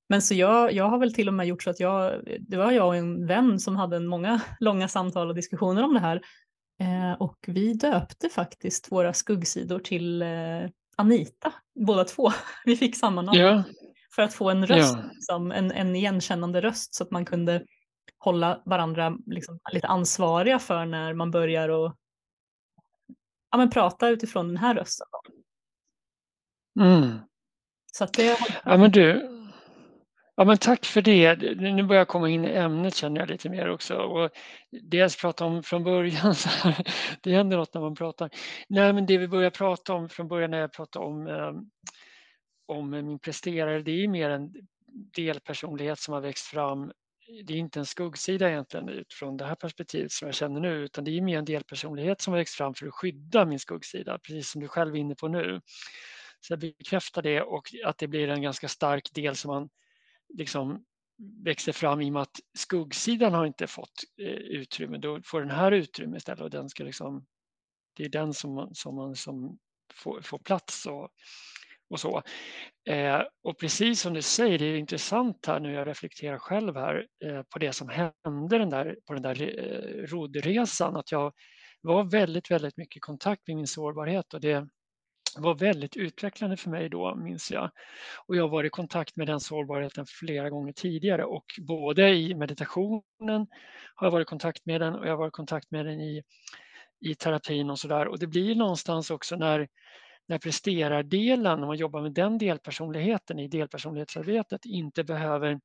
[0.08, 2.72] men så jag, jag har väl till och med gjort så att jag, det var
[2.72, 6.20] jag och en vän som hade många långa samtal och diskussioner om det här
[6.80, 12.30] Eh, och vi döpte faktiskt våra skuggsidor till eh, Anita, båda två.
[12.64, 13.38] Vi fick samma namn.
[13.38, 13.62] Ja.
[14.14, 15.10] För att få en röst, ja.
[15.12, 17.64] liksom, en, en igenkännande röst så att man kunde
[18.18, 21.96] hålla varandra liksom, lite ansvariga för när man börjar och,
[23.50, 25.06] ja, men prata utifrån den här rösten.
[26.80, 27.18] Mm.
[27.92, 28.38] Så att det...
[28.64, 29.37] Ja men du,
[30.38, 31.36] Ja, men tack för det.
[31.60, 33.94] Nu börjar jag komma in i ämnet känner jag lite mer också.
[33.96, 34.30] Och
[34.90, 36.86] jag prata om från början, så här,
[37.22, 38.30] det händer något när man pratar.
[38.68, 41.52] Nej, men det vi börjar prata om från början när jag pratade om, eh,
[42.66, 44.52] om min presterare, det är mer en
[45.16, 46.92] delpersonlighet som har växt fram.
[47.44, 51.04] Det är inte en skuggsida egentligen utifrån det här perspektivet som jag känner nu, utan
[51.04, 54.50] det är mer en delpersonlighet som har växt fram för att skydda min skuggsida, precis
[54.50, 55.60] som du själv är inne på nu.
[56.40, 59.68] Så jag bekräftar det och att det blir en ganska stark del som man
[60.34, 60.84] liksom
[61.44, 64.98] växer fram i och med att skuggsidan har inte fått eh, utrymme.
[64.98, 67.26] Då får den här utrymme istället och den ska liksom,
[67.96, 69.58] det är den som man, som man som
[69.94, 71.08] får, får plats och,
[71.90, 72.22] och så.
[72.88, 77.06] Eh, och precis som du säger, det är intressant här nu, jag reflekterar själv här
[77.24, 81.32] eh, på det som hände den där, på den där eh, roddresan, att jag
[81.80, 84.68] var väldigt, väldigt mycket i kontakt med min sårbarhet och det
[85.40, 87.70] var väldigt utvecklande för mig då, minns jag.
[88.26, 92.34] Och jag har varit i kontakt med den sårbarheten flera gånger tidigare och både i
[92.34, 93.46] meditationen
[93.94, 96.00] har jag varit i kontakt med den och jag har varit i kontakt med den
[96.00, 96.22] i,
[97.00, 98.08] i terapin och sådär.
[98.08, 99.68] Och det blir någonstans också när,
[100.26, 105.60] när presterardelen, när man jobbar med den delpersonligheten i delpersonlighetsarbetet, inte behöver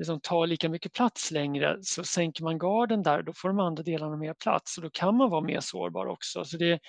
[0.00, 3.82] liksom ta lika mycket plats längre så sänker man garden där, då får de andra
[3.82, 6.44] delarna mer plats och då kan man vara mer sårbar också.
[6.44, 6.80] Så det,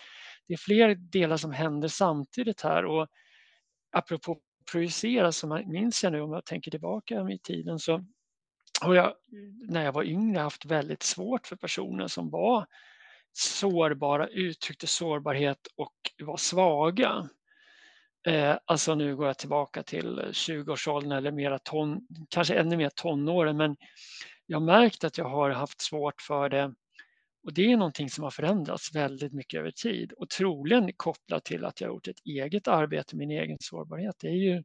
[0.47, 3.07] det är fler delar som händer samtidigt här och
[3.91, 4.39] apropå
[4.71, 8.05] projicera så minns jag nu om jag tänker tillbaka i tiden så
[8.81, 9.13] har jag
[9.69, 12.65] när jag var yngre haft väldigt svårt för personer som var
[13.33, 17.29] sårbara, uttryckte sårbarhet och var svaga.
[18.27, 23.57] Eh, alltså nu går jag tillbaka till 20-årsåldern eller mera ton, kanske ännu mer tonåren
[23.57, 23.75] men
[24.45, 26.73] jag har märkt att jag har haft svårt för det
[27.43, 31.65] och det är någonting som har förändrats väldigt mycket över tid och troligen kopplat till
[31.65, 34.15] att jag har gjort ett eget arbete med min egen sårbarhet.
[34.19, 34.63] Det är ju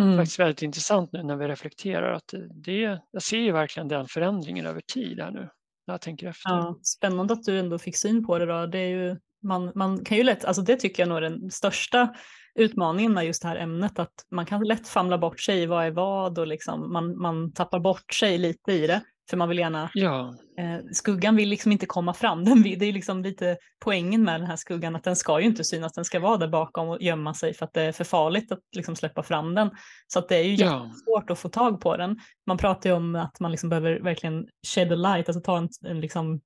[0.00, 0.16] mm.
[0.16, 4.66] faktiskt väldigt intressant nu när vi reflekterar att det, jag ser ju verkligen den förändringen
[4.66, 5.48] över tid här nu
[5.86, 6.50] när jag tänker efter.
[6.50, 8.66] Ja, spännande att du ändå fick syn på det då.
[8.66, 11.50] Det är ju, man, man kan ju lätt, alltså det tycker jag nog är den
[11.50, 12.14] största
[12.54, 15.86] utmaningen med just det här ämnet, att man kan lätt famla bort sig i vad
[15.86, 19.02] är vad och liksom man, man tappar bort sig lite i det.
[19.30, 20.34] För man vill gärna, ja.
[20.58, 22.44] eh, skuggan vill liksom inte komma fram.
[22.44, 25.64] Den det är liksom lite poängen med den här skuggan, att den ska ju inte
[25.64, 28.52] synas, den ska vara där bakom och gömma sig för att det är för farligt
[28.52, 29.70] att liksom släppa fram den.
[30.06, 30.90] Så att det är ju ja.
[31.04, 32.18] svårt att få tag på den.
[32.46, 35.68] Man pratar ju om att man liksom behöver verkligen shed a light, alltså ta en,
[35.86, 36.40] en liksom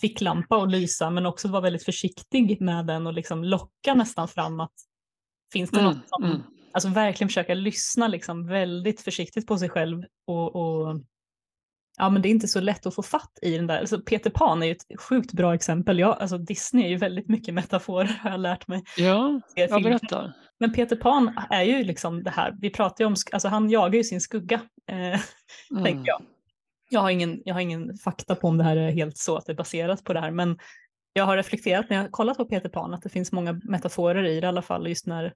[0.00, 4.60] ficklampa och lysa men också vara väldigt försiktig med den och liksom locka nästan fram
[4.60, 4.74] att
[5.52, 6.42] finns det Mm, något som, mm.
[6.72, 11.00] alltså verkligen försöka lyssna liksom väldigt försiktigt på sig själv och, och
[11.96, 14.30] ja men det är inte så lätt att få fatt i den där, alltså Peter
[14.30, 18.18] Pan är ju ett sjukt bra exempel, jag, alltså Disney är ju väldigt mycket metaforer
[18.22, 18.82] har jag lärt mig.
[18.96, 19.80] Ja, Se ja, filmer.
[19.82, 20.32] berätta.
[20.60, 23.96] Men Peter Pan är ju liksom det här, vi pratar ju om, alltså han jagar
[23.96, 25.20] ju sin skugga, eh,
[25.70, 25.84] Mm.
[25.84, 26.22] tänker jag.
[26.90, 29.46] Jag har, ingen, jag har ingen fakta på om det här är helt så att
[29.46, 30.58] det är baserat på det här, men
[31.12, 34.24] jag har reflekterat när jag har kollat på Peter Pan att det finns många metaforer
[34.24, 35.32] i det i alla fall, just när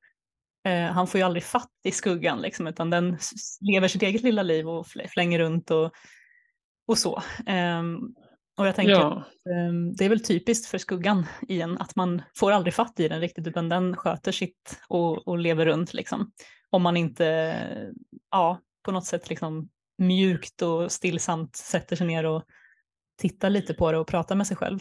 [0.68, 3.18] eh, han får ju aldrig fatt i skuggan, liksom, utan den
[3.72, 5.90] lever sitt eget lilla liv och fl- flänger runt och,
[6.90, 7.22] och så.
[7.46, 7.98] Ehm,
[8.58, 12.22] och jag tänker Ja, Ehm, Det är väl typiskt för skuggan i en att man
[12.36, 16.32] får aldrig fatt i den riktigt utan den sköter sitt och, och lever runt liksom.
[16.70, 17.56] Om man inte
[18.30, 22.42] ja, på något sätt liksom mjukt och stillsamt sätter sig ner och
[23.18, 24.78] tittar lite på det och pratar med sig själv.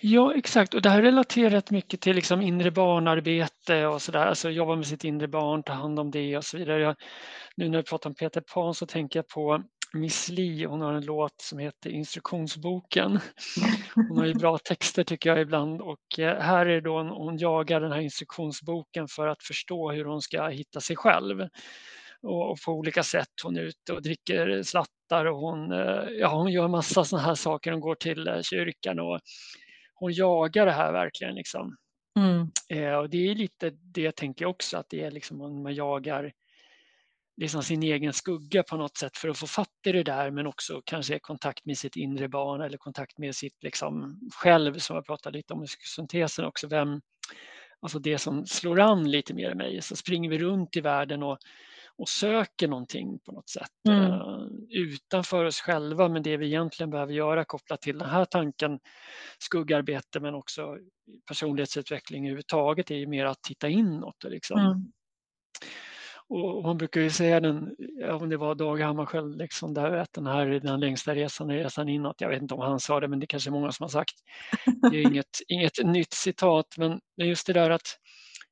[0.00, 0.74] ja, exakt.
[0.74, 4.26] Och det här relaterar rätt mycket till liksom inre barnarbete och sådär.
[4.26, 6.82] Alltså jobba med sitt inre barn, ta hand om det och så vidare.
[6.82, 6.96] Jag,
[7.56, 9.62] nu när jag pratar om Peter Pan så tänker jag på
[9.92, 10.64] Miss Li.
[10.64, 13.20] Hon har en låt som heter Instruktionsboken.
[13.94, 17.80] Hon har ju bra texter tycker jag ibland och eh, här är då hon jagar
[17.80, 21.48] den här instruktionsboken för att förstå hur hon ska hitta sig själv.
[22.22, 23.28] Och, och på olika sätt.
[23.44, 27.34] Hon är ute och dricker slattar och hon, eh, ja, hon gör massa sådana här
[27.34, 27.72] saker.
[27.72, 29.20] Hon går till eh, kyrkan och
[29.94, 31.34] hon jagar det här verkligen.
[31.34, 31.76] Liksom.
[32.18, 32.50] Mm.
[32.68, 35.74] Eh, och det är lite det tänker jag också att det är liksom om man
[35.74, 36.32] jagar
[37.40, 40.46] liksom sin egen skugga på något sätt för att få fatt i det där men
[40.46, 45.06] också kanske kontakt med sitt inre barn eller kontakt med sitt liksom själv som jag
[45.06, 46.68] pratade lite om i syntesen också.
[46.68, 47.00] Vem,
[47.80, 49.82] alltså det som slår an lite mer i mig.
[49.82, 51.38] Så springer vi runt i världen och,
[51.96, 54.02] och söker någonting på något sätt Mm.
[54.12, 58.78] eh, utanför oss själva men det vi egentligen behöver göra kopplat till den här tanken
[59.38, 60.78] skuggarbete men också
[61.28, 64.92] personlighetsutveckling överhuvudtaget är ju mer att titta inåt liksom Mm.
[66.30, 67.76] Och man brukar ju säga den,
[68.20, 71.54] om det var Dag Hammarskjöld, liksom där, att den här är den längsta resan är
[71.54, 72.20] resan inåt.
[72.20, 74.14] Jag vet inte om han sa det, men det kanske är många som har sagt.
[74.90, 77.98] Det är inget, inget nytt citat, men det är just det där att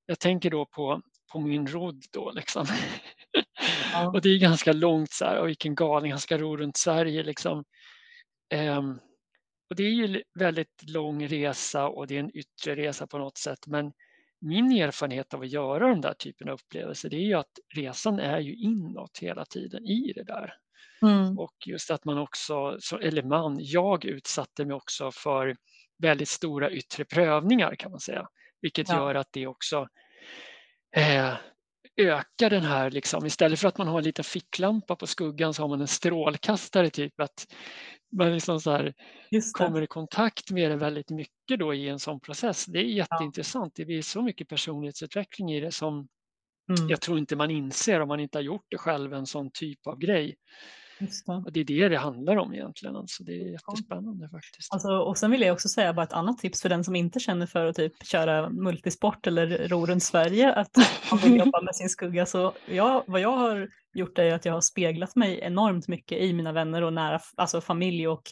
[0.06, 2.66] jag tänker då på, på min rodd då liksom.
[3.92, 4.08] Ja.
[4.14, 7.22] och det är ganska långt så här, och vilken galning, han ska ro runt Sverige
[7.22, 7.64] liksom.
[8.54, 8.98] Ehm,
[9.70, 13.38] och det är ju väldigt lång resa och det är en yttre resa på något
[13.38, 13.92] sätt, men
[14.40, 18.18] min erfarenhet av att göra den där typen av upplevelser det är ju att resan
[18.18, 20.54] är ju inåt hela tiden i det där.
[21.02, 21.38] Mm.
[21.38, 25.56] Och just att man också, så- eller man, jag utsatte mig också för
[26.02, 28.28] väldigt stora yttre prövningar kan man säga.
[28.62, 28.94] Vilket Ja.
[28.96, 29.88] gör att det också
[30.96, 31.34] eh,
[31.96, 35.62] ökar den här, liksom, istället för att man har en liten ficklampa på skuggan så
[35.62, 36.90] har man en strålkastare.
[36.90, 37.46] typ att
[38.12, 38.94] man liksom så här,
[39.52, 42.66] kommer i kontakt med det väldigt mycket då i en sån process.
[42.66, 43.72] Det är jätteintressant.
[43.76, 46.08] Det blir så mycket personlighetsutveckling i det som
[46.70, 46.88] Mm.
[46.88, 49.86] jag tror inte man inser om man inte har gjort det själv, en sån typ
[49.86, 50.36] av grej.
[50.98, 51.32] Det.
[51.32, 52.96] Och det är det det handlar om egentligen.
[52.96, 54.72] Alltså det är jättespännande faktiskt.
[54.72, 57.20] Alltså, och sen vill jag också säga bara ett annat tips för den som inte
[57.20, 60.76] känner för att typ köra multisport eller ro runt Sverige, att
[61.10, 62.26] man vill jobba med sin skugga.
[62.26, 63.68] Så jag, vad jag har
[63.98, 67.60] gjort är att jag har speglat mig enormt mycket i mina vänner och nära alltså
[67.60, 68.22] familj och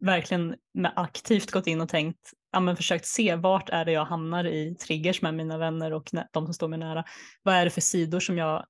[0.00, 4.04] verkligen med aktivt gått in och tänkt, ja, men försökt se vart är det jag
[4.04, 7.04] hamnar i triggers med mina vänner och de som står mig nära.
[7.42, 8.64] Vad är det för sidor som jag,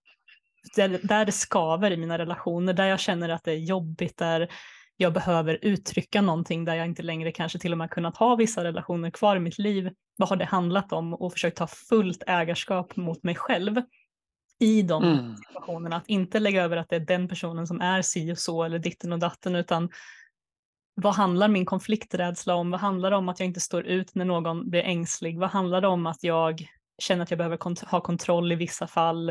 [0.76, 4.48] där, där det skaver i mina relationer, där jag känner att det är jobbigt, där
[4.96, 8.64] jag behöver uttrycka någonting där jag inte längre kanske till och med kunnat ha vissa
[8.64, 9.90] relationer kvar i mitt liv.
[10.16, 11.14] Vad har det handlat om?
[11.14, 13.82] Och försökt ta fullt ägarskap mot mig själv
[14.62, 15.36] i de Mm.
[15.36, 15.96] situationerna.
[15.96, 18.78] Att inte lägga över att det är den personen som är si och så eller
[18.78, 19.88] ditten och datten utan
[20.94, 22.70] vad handlar min konflikträdsla om?
[22.70, 25.38] Vad handlar det om att jag inte står ut när någon blir ängslig?
[25.38, 26.66] Vad handlar det om att jag
[27.02, 29.28] känner att jag behöver kont- ha kontroll i vissa fall?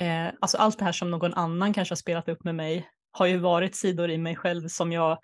[0.00, 3.26] Eh, alltså allt det här som någon annan kanske har spelat upp med mig har
[3.26, 5.18] ju varit sidor i mig själv som jag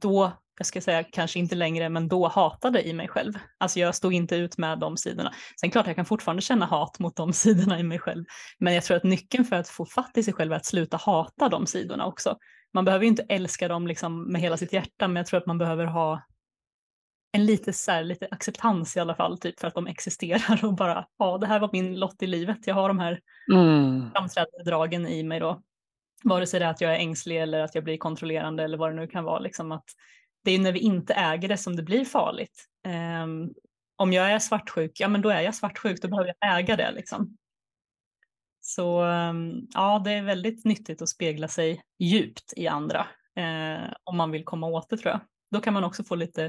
[0.00, 3.32] då, jag ska säga kanske inte längre, men då hatade i mig själv.
[3.58, 5.32] Alltså jag stod inte ut med de sidorna.
[5.60, 8.24] Sen klart jag kan fortfarande känna hat mot de sidorna i mig själv.
[8.58, 10.96] Men jag tror att nyckeln för att få fatt i sig själv är att sluta
[10.96, 12.36] hata de sidorna också.
[12.74, 15.46] Man behöver ju inte älska dem liksom med hela sitt hjärta, men jag tror att
[15.46, 16.22] man behöver ha
[17.32, 20.74] en lite, så här, lite acceptans i alla fall, typ för att de existerar och
[20.74, 22.66] bara, ja, det här var min lott i livet.
[22.66, 23.20] Jag har de här
[23.52, 24.10] Mm.
[24.12, 25.62] framträdande dragen i mig då.
[26.24, 28.90] Vare sig det är att jag är ängslig eller att jag blir kontrollerande eller vad
[28.90, 29.38] det nu kan vara.
[29.38, 29.84] Liksom att
[30.44, 32.68] det är när vi inte äger det som det blir farligt.
[33.24, 33.54] Um,
[33.96, 36.92] om jag är svartsjuk, ja men då är jag svartsjuk, då behöver jag äga det.
[36.92, 37.36] Liksom.
[38.60, 43.06] Så um, ja, det är väldigt nyttigt att spegla sig djupt i andra
[43.36, 45.20] eh, om man vill komma åt det tror jag.
[45.50, 46.44] Då kan man också få lite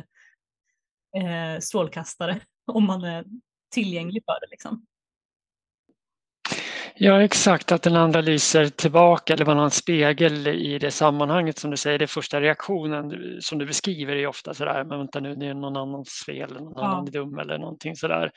[1.18, 2.40] eh, strålkastare
[2.72, 3.26] om man är
[3.72, 4.48] tillgänglig för det.
[4.52, 4.86] Liksom.
[6.96, 11.58] Ja exakt, att den andra lyser tillbaka eller man har en spegel i det sammanhanget
[11.58, 15.36] som du säger, det första reaktionen som du beskriver är ofta sådär, men vänta nu,
[15.36, 16.86] det är någon annans fel, någon ja.
[16.86, 18.32] annan är dum eller någonting sådär.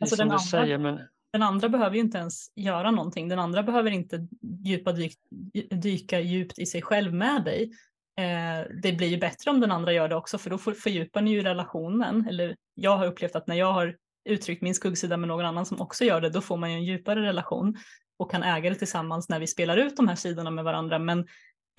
[0.00, 1.00] alltså den, andra, säger, men...
[1.32, 4.26] den andra behöver ju inte ens göra någonting, den andra behöver inte
[4.64, 5.14] djupa dyk,
[5.70, 7.70] dyka djupt i sig själv med dig.
[8.18, 11.30] Eh, det blir ju bättre om den andra gör det också, för då fördjupar ni
[11.30, 12.26] ju relationen.
[12.28, 15.80] Eller jag har upplevt att när jag har uttryckt min skuggsida med någon annan som
[15.80, 17.76] också gör det, då får man ju en djupare relation
[18.18, 20.98] och kan äga det tillsammans när vi spelar ut de här sidorna med varandra.
[20.98, 21.26] Men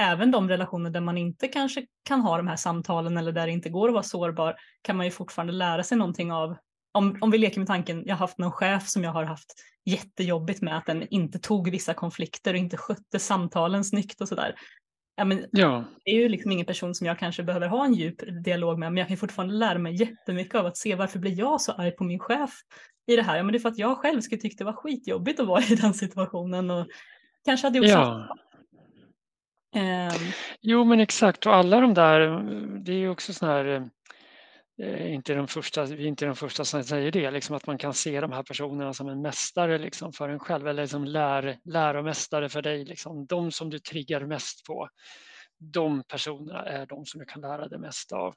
[0.01, 3.53] även de relationer där man inte kanske kan ha de här samtalen eller där det
[3.53, 6.55] inte går att vara sårbar kan man ju fortfarande lära sig någonting av.
[6.93, 9.53] Om, om vi leker med tanken, jag har haft någon chef som jag har haft
[9.85, 14.55] jättejobbigt med att den inte tog vissa konflikter och inte skötte samtalen snyggt och sådär.
[15.15, 15.83] Ja, men ja.
[16.05, 18.91] Det är ju liksom ingen person som jag kanske behöver ha en djup dialog med,
[18.91, 21.91] men jag kan fortfarande lära mig jättemycket av att se varför blir jag så arg
[21.91, 22.51] på min chef
[23.07, 23.37] i det här?
[23.37, 25.61] Ja, men det är för att jag själv skulle tycka det var skitjobbigt att vara
[25.61, 26.87] i den situationen och
[27.45, 28.27] kanske hade gjort ja.
[28.27, 28.35] så.
[29.79, 30.31] Um,
[30.61, 32.19] jo, men exakt och alla de där,
[32.85, 33.85] det är ju också sådana här eh,
[34.83, 37.93] inte de första, vi är inte de första som säger det, liksom att man kan
[37.93, 42.49] se de här personerna som en mästare liksom för en själv eller som lär, läromästare
[42.49, 42.85] för dig.
[42.85, 43.25] Liksom.
[43.25, 44.89] De som du triggar mest på,
[45.57, 48.35] de personerna är de som du kan lära dig mest av.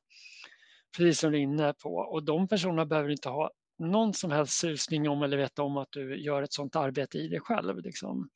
[0.97, 1.95] Precis som du är inne på.
[1.95, 5.89] Och de personerna behöver inte ha någon som helst susning om eller veta om att
[5.91, 7.79] du gör ett sådant arbete i dig själv.
[7.79, 8.29] Liksom.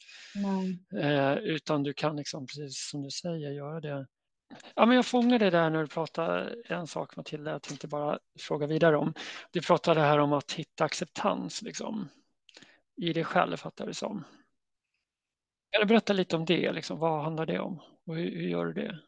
[1.02, 4.06] Eh, utan du kan, liksom, precis som du säger, göra det
[4.74, 8.18] Ja, men jag fångade det där när du pratade en sak Matilda, jag tänkte bara
[8.38, 9.14] fråga vidare om.
[9.50, 12.08] Du pratade här om att hitta acceptans liksom,
[12.96, 14.24] i dig själv, fattar det som.
[15.70, 16.72] Kan du berätta lite om det?
[16.72, 18.98] Liksom, vad handlar det om och hur, hur gör du det?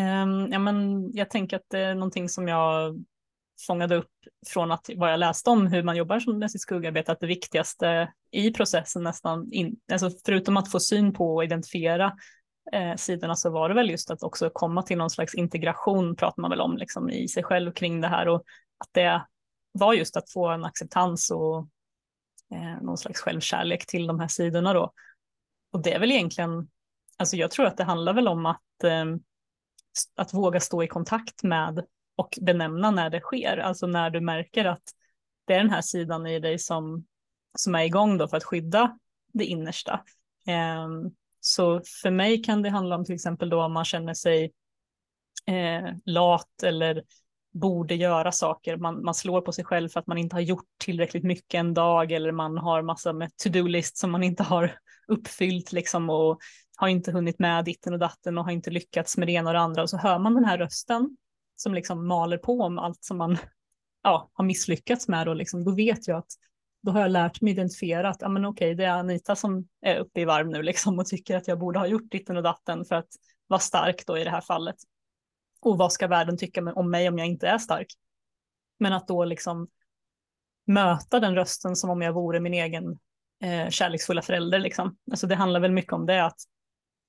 [0.00, 3.04] Um, ja, men jag tänker att det är någonting som jag
[3.66, 4.12] fångade upp
[4.46, 8.12] från att, vad jag läste om hur man jobbar med sitt skuggarbete, att det viktigaste
[8.30, 12.12] i processen nästan, in, alltså förutom att få syn på och identifiera
[12.72, 16.42] eh, sidorna så var det väl just att också komma till någon slags integration pratar
[16.42, 18.42] man väl om liksom, i sig själv kring det här och
[18.78, 19.26] att det
[19.72, 21.68] var just att få en acceptans och
[22.54, 24.92] eh, någon slags självkärlek till de här sidorna då.
[25.72, 26.68] Och det är väl egentligen,
[27.16, 29.04] alltså jag tror att det handlar väl om att, eh,
[30.16, 31.84] att våga stå i kontakt med
[32.16, 34.82] och benämna när det sker, alltså när du märker att
[35.44, 37.06] det är den här sidan i dig som,
[37.58, 38.98] som är igång då för att skydda
[39.32, 40.04] det innersta.
[40.46, 40.88] Eh,
[41.40, 44.52] så för mig kan det handla om till exempel då om man känner sig
[45.46, 47.02] eh, lat eller
[47.52, 48.76] borde göra saker.
[48.76, 51.74] Man, man slår på sig själv för att man inte har gjort tillräckligt mycket en
[51.74, 54.78] dag eller man har massa med to-do-list som man inte har
[55.08, 56.38] uppfyllt liksom och
[56.76, 59.54] har inte hunnit med ditten och datten och har inte lyckats med det ena och
[59.54, 61.16] det andra och så hör man den här rösten
[61.56, 63.38] som liksom maler på om allt som man
[64.02, 66.32] ja, har misslyckats med och liksom, då vet jag att
[66.88, 69.98] då har jag lärt mig identifiera att ja, men okej, det är Anita som är
[69.98, 72.84] uppe i varv nu liksom och tycker att jag borde ha gjort ditten och datten
[72.84, 73.08] för att
[73.46, 74.76] vara stark då i det här fallet.
[75.60, 77.86] Och vad ska världen tycka om mig om jag inte är stark?
[78.78, 79.68] Men att då liksom
[80.66, 82.98] möta den rösten som om jag vore min egen
[83.42, 84.58] eh, kärleksfulla förälder.
[84.58, 84.96] Liksom.
[85.10, 86.40] Alltså det handlar väl mycket om det, att,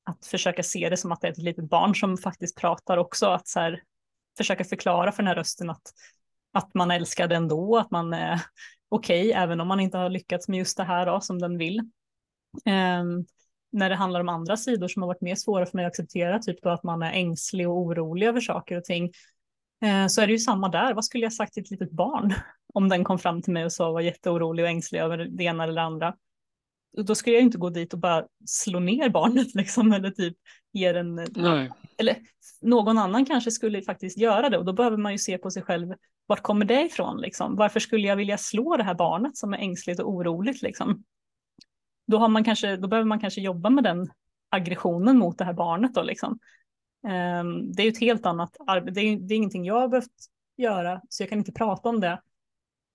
[0.05, 3.27] att försöka se det som att det är ett litet barn som faktiskt pratar också,
[3.27, 3.83] att så här,
[4.37, 5.93] försöka förklara för den här rösten att,
[6.53, 8.41] att man älskar den ändå, att man är
[8.89, 11.57] okej, okay, även om man inte har lyckats med just det här då, som den
[11.57, 11.79] vill.
[12.65, 13.25] Um,
[13.71, 16.39] när det handlar om andra sidor som har varit mer svåra för mig att acceptera,
[16.39, 19.05] typ då att man är ängslig och orolig över saker och ting,
[19.85, 20.93] uh, så är det ju samma där.
[20.93, 22.33] Vad skulle jag sagt till ett litet barn
[22.73, 25.63] om den kom fram till mig och sa var jätteorolig och ängslig över det ena
[25.63, 26.15] eller det andra?
[26.97, 30.37] Då skulle jag inte gå dit och bara slå ner barnet liksom, eller typ
[30.71, 31.15] ge den...
[31.35, 31.71] Nej.
[31.97, 32.17] Eller
[32.61, 35.63] någon annan kanske skulle faktiskt göra det och då behöver man ju se på sig
[35.63, 35.93] själv
[36.29, 37.21] vart kommer det ifrån?
[37.21, 37.55] Liksom?
[37.55, 40.61] Varför skulle jag vilja slå det här barnet som är ängsligt och oroligt?
[40.61, 41.03] Liksom?
[42.07, 44.09] Då, har man kanske, då behöver man kanske jobba med den
[44.49, 45.93] aggressionen mot det här barnet.
[45.93, 46.39] Då, liksom.
[47.03, 48.99] Um, det är ju ett helt annat arbete.
[48.99, 50.11] Det är, det är ingenting jag har behövt
[50.57, 52.21] göra, så jag kan inte prata om det.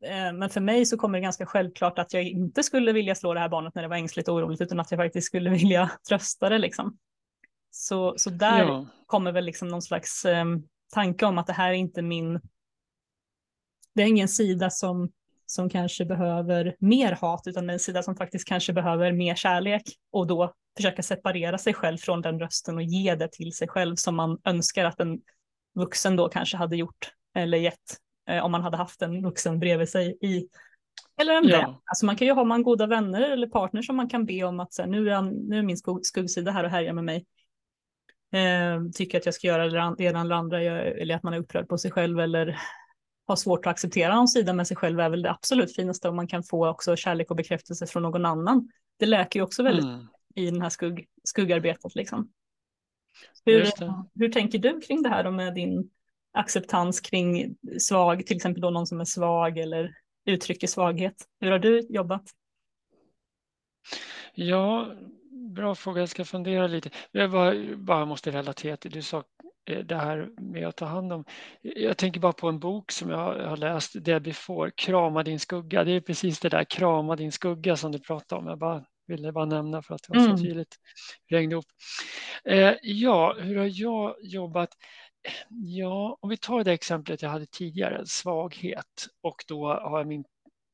[0.05, 3.35] Uh, men för mig så kommer det ganska självklart att jag inte skulle vilja slå
[3.35, 5.91] det här barnet när det var ängsligt och oroligt, utan att jag faktiskt skulle vilja
[6.09, 6.59] trösta det.
[6.59, 6.99] Liksom.
[7.71, 8.87] Så, så där ja.
[9.07, 12.41] kommer väl liksom någon slags um, tanke om att det här är inte min
[13.95, 15.13] det är ingen sida som,
[15.47, 19.35] som kanske behöver mer hat, utan det är en sida som faktiskt kanske behöver mer
[19.35, 19.83] kärlek
[20.13, 23.97] och då försöka separera sig själv från den rösten och ge det till sig själv
[23.97, 25.21] som man önskar att en
[25.75, 27.99] vuxen då kanske hade gjort eller gett
[28.29, 30.49] eh, om man hade haft en vuxen bredvid sig i
[31.21, 31.59] eller en ja.
[31.59, 31.75] vän.
[31.85, 34.61] Alltså man kan ju ha man goda vänner eller partner som man kan be om
[34.61, 37.27] att så här, nu, är, nu är min skuggsida här och härjar med mig.
[38.33, 41.69] eh, tycker att jag ska göra det ena eller andra, eller att man är upprörd
[41.69, 42.61] på sig själv eller
[43.27, 46.17] har svårt att acceptera någon sida med sig själv är väl det absolut finaste om
[46.17, 48.69] man kan få också kärlek och bekräftelse från någon annan.
[48.97, 50.07] Det läker ju också väldigt mm.
[50.35, 51.95] i den här skugg, skuggarbetet.
[51.95, 52.33] Liksom.
[53.45, 53.67] Hur,
[54.15, 55.91] hur tänker du kring det här med din
[56.35, 59.95] acceptans kring svag, till exempel då någon som är svag eller
[60.27, 61.15] uttrycker svaghet?
[61.41, 62.25] Hur har du jobbat?
[64.35, 64.95] Ja,
[65.31, 66.01] bra fråga.
[66.01, 66.91] Jag ska fundera lite.
[67.11, 69.25] Jag bara, bara måste relatera till, du sa
[69.71, 71.25] eh, det här med att ta hand om.
[71.63, 75.85] Jag tänker bara på en bok som jag har läst, Debbie Before, Krama din skugga.
[75.85, 78.47] Det är precis det där krama din skugga som du pratade om.
[78.47, 80.43] Jag bara ville bara nämna för att det var så mm.
[80.43, 80.77] tydligt
[81.31, 81.67] hängde ihop.
[82.45, 84.71] Eh, ja, hur har jag jobbat?
[85.49, 90.25] Ja, om vi tar det exemplet jag hade tidigare, svaghet och då har jag min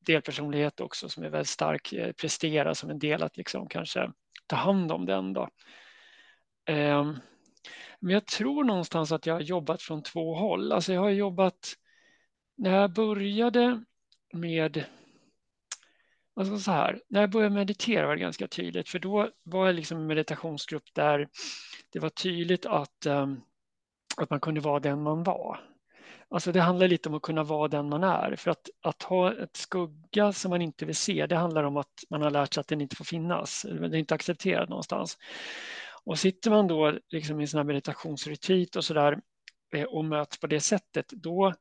[0.05, 4.11] delpersonlighet också som är väldigt stark, eh, prestera som en del att liksom kanske
[4.47, 5.49] ta hand om den då.
[6.65, 7.11] Eh,
[7.99, 10.71] men jag tror någonstans att jag har jobbat från två håll.
[10.71, 11.73] Alltså jag har jobbat
[12.57, 13.83] när jag började
[14.33, 14.85] med
[16.33, 19.75] Alltså så här, när jag började meditera var det ganska tydligt för då var jag
[19.75, 21.29] liksom en meditationsgrupp där
[21.89, 23.41] det var tydligt att, um,
[24.17, 25.59] att man kunde vara den man var.
[26.29, 28.35] Alltså det handlar lite om att kunna vara den man är.
[28.35, 32.03] För att, att ha ett skugga som man inte vill se, det handlar om att
[32.09, 33.65] man har lärt sig att den inte får finnas.
[33.69, 35.17] Den är inte accepterad någonstans.
[36.03, 39.19] Och sitter man då liksom i en sån här meditationsretreat och sådär
[39.75, 41.53] eh, och möts på det sättet, då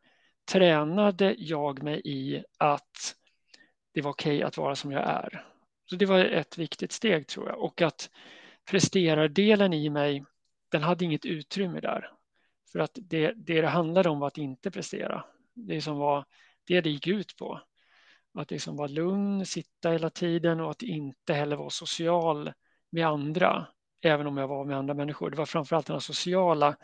[0.52, 3.16] tränade jag mig i att
[3.94, 5.44] det var okej okay att vara som jag är.
[5.90, 7.58] Så det var ett viktigt steg tror jag.
[7.58, 8.10] Och att
[8.70, 10.24] presterardelen i mig,
[10.70, 12.10] den hade inget utrymme där.
[12.72, 15.24] För att det, det det handlade om var att inte prestera.
[15.54, 16.24] Det som var
[16.64, 17.60] det det gick ut på.
[18.34, 22.52] Att liksom vara lugn, sitta hela tiden och att inte heller vara social
[22.90, 23.66] med andra.
[24.02, 25.30] Även om jag var med andra människor.
[25.30, 26.76] Det var framförallt den sociala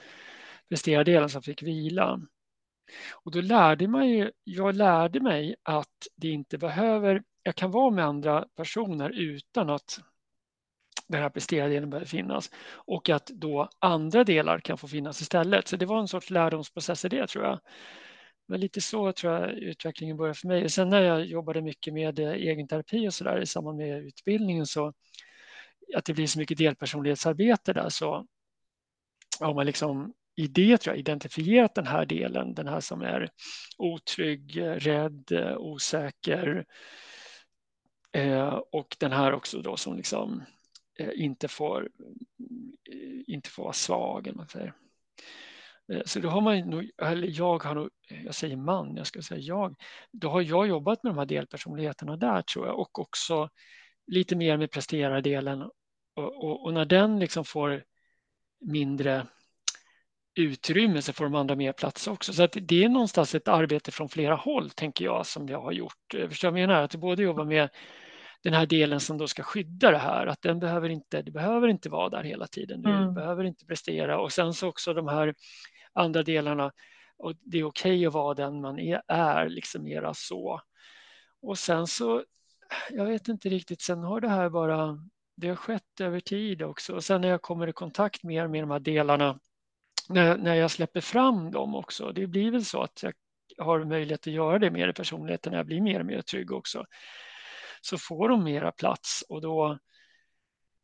[0.68, 2.20] presterardelen som fick vila.
[3.12, 7.90] Och då lärde man ju, jag lärde mig att det inte behöver, jag kan vara
[7.90, 10.00] med andra personer utan att
[11.08, 15.68] den här presterade delen behöver finnas och att då andra delar kan få finnas istället.
[15.68, 17.60] Så det var en sorts lärdomsprocess i det tror jag.
[18.48, 20.70] Men lite så tror jag utvecklingen började för mig.
[20.70, 24.66] Sen när jag jobbade mycket med eh, egenterapi och så där i samband med utbildningen
[24.66, 24.92] så
[25.96, 28.26] att det blir så mycket delpersonlighetsarbete där så
[29.40, 33.30] har man liksom i det tror jag identifierat den här delen, den här som är
[33.78, 36.64] otrygg, eh, rädd, eh, osäker
[38.12, 40.42] eh, och den här också då som liksom
[40.98, 41.88] Eh, inte får,
[42.92, 44.26] eh, inte får vara svag.
[44.26, 44.74] Eller man säger.
[45.92, 49.06] Eh, så då har man nog, eller jag har nog, eh, jag säger man, jag
[49.06, 49.74] ska säga jag,
[50.12, 53.48] då har jag jobbat med de här delpersonligheterna där tror jag och också
[54.06, 57.84] lite mer med presterardelen och, och, och när den liksom får
[58.60, 59.26] mindre
[60.34, 62.32] utrymme så får de andra mer plats också.
[62.32, 65.72] Så att det är någonstans ett arbete från flera håll tänker jag som jag har
[65.72, 66.14] gjort.
[66.28, 66.82] Förstår jag menar?
[66.82, 67.68] Att både jobba med
[68.46, 71.68] den här delen som då ska skydda det här, att den behöver inte, det behöver
[71.68, 72.82] inte vara där hela tiden.
[72.82, 73.14] Du mm.
[73.14, 75.34] behöver inte prestera och sen så också de här
[75.92, 76.72] andra delarna
[77.18, 80.60] och det är okej okay att vara den man är, är liksom mera så.
[81.42, 82.24] Och sen så,
[82.90, 84.98] jag vet inte riktigt, sen har det här bara,
[85.36, 88.62] det har skett över tid också och sen när jag kommer i kontakt mer med
[88.62, 89.38] de här delarna
[90.08, 92.12] när, när jag släpper fram dem också.
[92.12, 93.04] Det blir väl så att
[93.56, 96.22] jag har möjlighet att göra det mer i personligheten när jag blir mer och mer
[96.22, 96.84] trygg också.
[97.86, 99.78] Så får de mera plats och då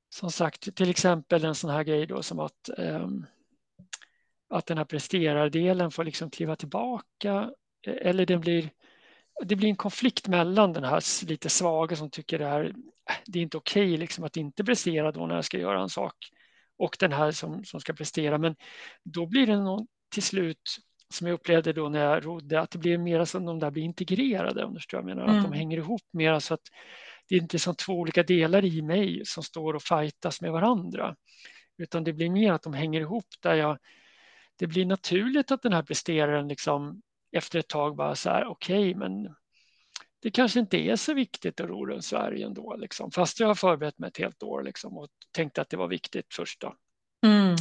[0.09, 3.09] som sagt till exempel en sån här grej då som att eh,
[4.49, 7.51] att den här presterardelen får liksom kliva tillbaka
[7.87, 8.71] e-, eller den blir
[9.45, 12.75] det blir en konflikt mellan den här lite svaga som tycker det, här,
[13.27, 15.89] det är inte okej okay liksom att inte prestera då när jag ska göra en
[15.89, 16.15] sak
[16.77, 18.39] och den här som, som ska prestera.
[18.39, 18.57] Men
[19.05, 20.77] då blir det någon, till slut,
[21.15, 23.83] som jag upplevde då när jag rodde, att det blir mer som de där blir
[23.83, 24.65] integrerade.
[24.65, 25.23] Om du jag menar.
[25.23, 25.37] Mm.
[25.37, 25.59] Att de mm.
[25.59, 26.63] hänger ihop mer så att
[27.29, 31.17] det är inte som två olika delar i mig som står och fightas med varandra.
[31.79, 33.79] Utan det blir mer att de hänger ihop där jag,
[34.59, 37.03] det blir naturligt att den här presteraren liksom
[37.37, 39.35] efter ett tag bara så här, okej, okay, men
[40.23, 43.11] det kanske inte är så viktigt att ro runt Sverige ändå, liksom.
[43.11, 46.35] fast jag har förberett mig ett helt år liksom, och tänkte att det var viktigt
[46.35, 46.75] först då.
[47.27, 47.57] Mm.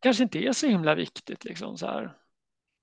[0.00, 1.44] kanske inte är så himla viktigt.
[1.44, 2.16] Liksom, så här.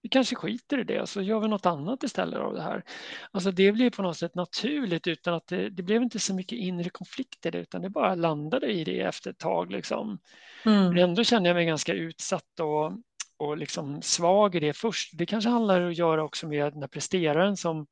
[0.01, 2.83] Vi kanske skiter i det så gör vi något annat istället av det här.
[3.31, 6.59] Alltså det blev på något sätt naturligt utan att det, det blev inte så mycket
[6.59, 9.71] inre konflikter utan det bara landade i det efter ett tag.
[9.71, 10.19] Liksom.
[10.65, 10.89] Mm.
[10.89, 12.91] Men ändå kände jag mig ganska utsatt och,
[13.37, 15.17] och liksom svag i det först.
[15.17, 17.87] Det kanske handlar om att göra också med den här presteraren som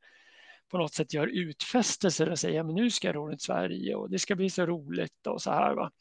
[0.71, 4.09] på något sätt gör utfästelser och säger men nu ska jag ro runt Sverige och
[4.09, 5.75] det ska bli så roligt och så här.
[5.75, 5.91] Va?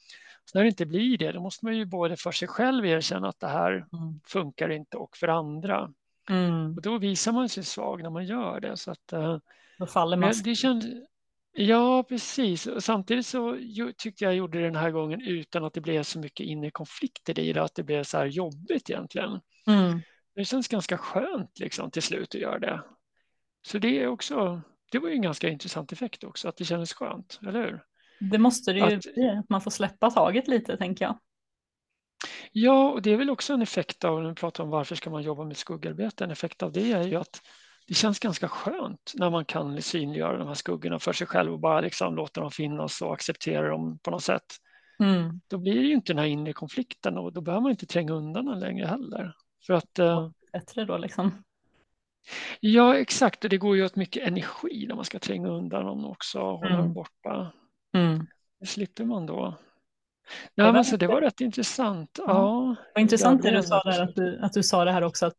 [0.45, 3.29] Så när det inte blir det, då måste man ju både för sig själv erkänna
[3.29, 4.21] att det här Mm.
[4.27, 5.93] funkar inte och för andra.
[6.31, 6.75] Mm.
[6.77, 8.77] Och då visar man sig svag när man gör det.
[8.77, 9.39] Så att, eh,
[9.79, 10.45] Då faller masken.
[10.45, 11.07] det kände,
[11.53, 12.67] ja, precis.
[12.67, 13.59] Och samtidigt så
[13.97, 17.39] tyckte jag gjorde det den här gången utan att det blev så mycket inre konflikter
[17.39, 19.41] i det, att det blev så här jobbigt egentligen.
[19.67, 20.01] Mm.
[20.35, 22.83] Det känns ganska skönt liksom till slut att göra det.
[23.67, 26.93] Så det är också, det var ju en ganska intressant effekt också, att det kändes
[26.95, 27.83] skönt, eller hur?
[28.19, 31.19] Det måste det ju Att- bli, att man får släppa taget lite tänker jag.
[32.53, 35.11] Ja, och det är väl också en effekt av, när vi pratar om varför ska
[35.11, 37.41] man jobba med skuggarbete, en effekt av det är ju att
[37.87, 41.59] det känns ganska skönt när man kan synliggöra de här skuggorna för sig själv och
[41.61, 44.45] bara liksom låta dem finnas och acceptera dem på något sätt.
[44.99, 45.41] Mm.
[45.49, 48.13] Då blir det ju inte den här inre konflikten och då behöver man inte tränga
[48.13, 49.35] undan den längre heller.
[49.67, 51.45] För att, eh, Bättre då liksom.
[52.61, 56.05] ja exakt, och det går ju åt mycket energi när man ska tränga undan dem
[56.07, 56.81] också och hålla Mm.
[56.81, 57.53] dem borta.
[57.95, 58.27] Mm.
[58.61, 59.59] Det slipper man då.
[60.55, 62.11] Nej, men så det var rätt intressant.
[62.27, 65.27] Ja, Vad intressant det du sa där, att du, att du sa det här också,
[65.27, 65.37] att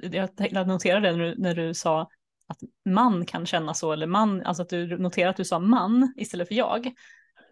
[0.00, 2.00] jag tänkte att notera det när du, när du sa
[2.46, 6.14] att man kan känna så, eller man, alltså att du noterar att du sa man
[6.16, 6.86] istället för jag.
[6.86, 6.92] Eh,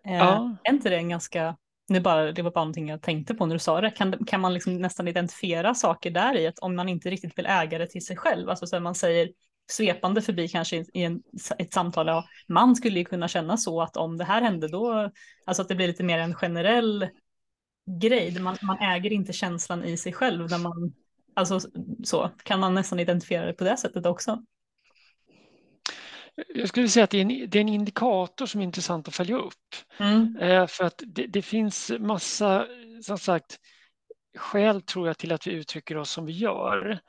[0.05, 0.57] Ja.
[0.65, 1.57] Är inte det en ganska,
[1.89, 4.41] det, bara, det var bara någonting jag tänkte på när du sa det, kan, kan
[4.41, 7.87] man liksom nästan identifiera saker där i att om man inte riktigt vill äga det
[7.87, 9.29] till sig själv, alltså så man säger
[9.73, 11.23] svepande förbi kanske i, en,
[11.59, 15.11] ett samtal, ja, man skulle ju kunna känna så att om det här hände då,
[15.45, 17.09] alltså att det blir lite mer en generell
[18.01, 20.93] grej, man, man äger inte känslan i sig själv, när man,
[21.35, 21.61] alltså
[22.05, 24.43] så, kan man nästan identifiera det på det sättet också.
[26.55, 29.15] Jag skulle säga att det är, en, det är en indikator som är intressant att
[29.15, 29.55] följa upp.
[29.99, 30.37] Mm.
[30.37, 32.67] Eh, för att det, det finns massa,
[33.03, 33.59] som sagt,
[34.37, 37.01] skäl tror jag till att vi uttrycker oss som vi gör.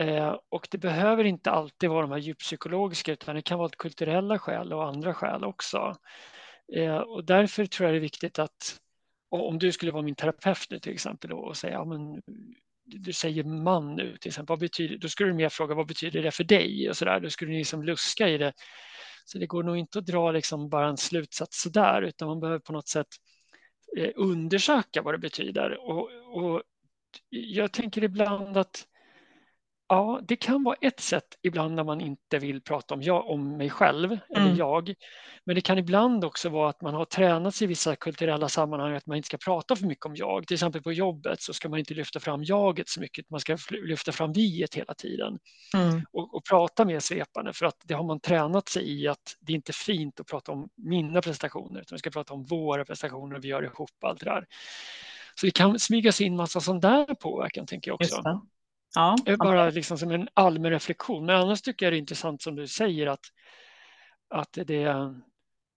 [0.00, 4.38] Eh, och det behöver inte alltid vara de här djuppsykologiska utan det kan vara kulturella
[4.38, 5.96] skäl och andra skäl också.
[6.74, 8.80] Eh, och därför tror jag det är viktigt att
[9.30, 12.22] om du skulle vara min terapeut nu till exempel då, och säga ja, men,
[12.84, 16.22] du säger man nu till exempel, vad betyder, då skulle du mer fråga vad betyder
[16.22, 17.20] det för dig och så där.
[17.20, 18.52] Då skulle ni liksom luska i det.
[19.24, 22.40] Så det går nog inte att dra liksom bara en slutsats så där utan man
[22.40, 23.06] behöver på något sätt
[23.98, 25.78] eh, undersöka vad det betyder.
[25.88, 26.62] Och, och
[27.30, 28.86] jag tänker ibland att
[29.94, 33.56] Ja, det kan vara ett sätt ibland när man inte vill prata om, jag, om
[33.56, 34.56] mig själv eller Mm.
[34.56, 34.94] jag.
[35.44, 38.94] Men det kan ibland också vara att man har tränat sig i vissa kulturella sammanhang
[38.96, 40.46] att man inte ska prata för mycket om jag.
[40.46, 43.56] Till exempel på jobbet så ska man inte lyfta fram jaget så mycket, man ska
[43.70, 45.38] lyfta fram viet hela tiden
[45.74, 46.02] Mm.
[46.12, 49.52] och, och prata mer svepande för att det har man tränat sig i att det
[49.52, 53.36] är inte fint att prata om mina prestationer utan vi ska prata om våra prestationer
[53.36, 54.46] och vi gör ihop allt det där.
[55.34, 58.16] Så det kan smyga sig in massa sån där påverkan tänker jag också.
[58.94, 61.26] Ja, bara liksom som en allmän reflektion.
[61.26, 63.24] Men annars tycker jag det är intressant som du säger att,
[64.28, 64.88] att det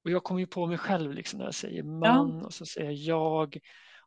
[0.04, 2.92] och jag kommer ju på mig själv liksom när jag säger man och så säger
[2.92, 3.58] jag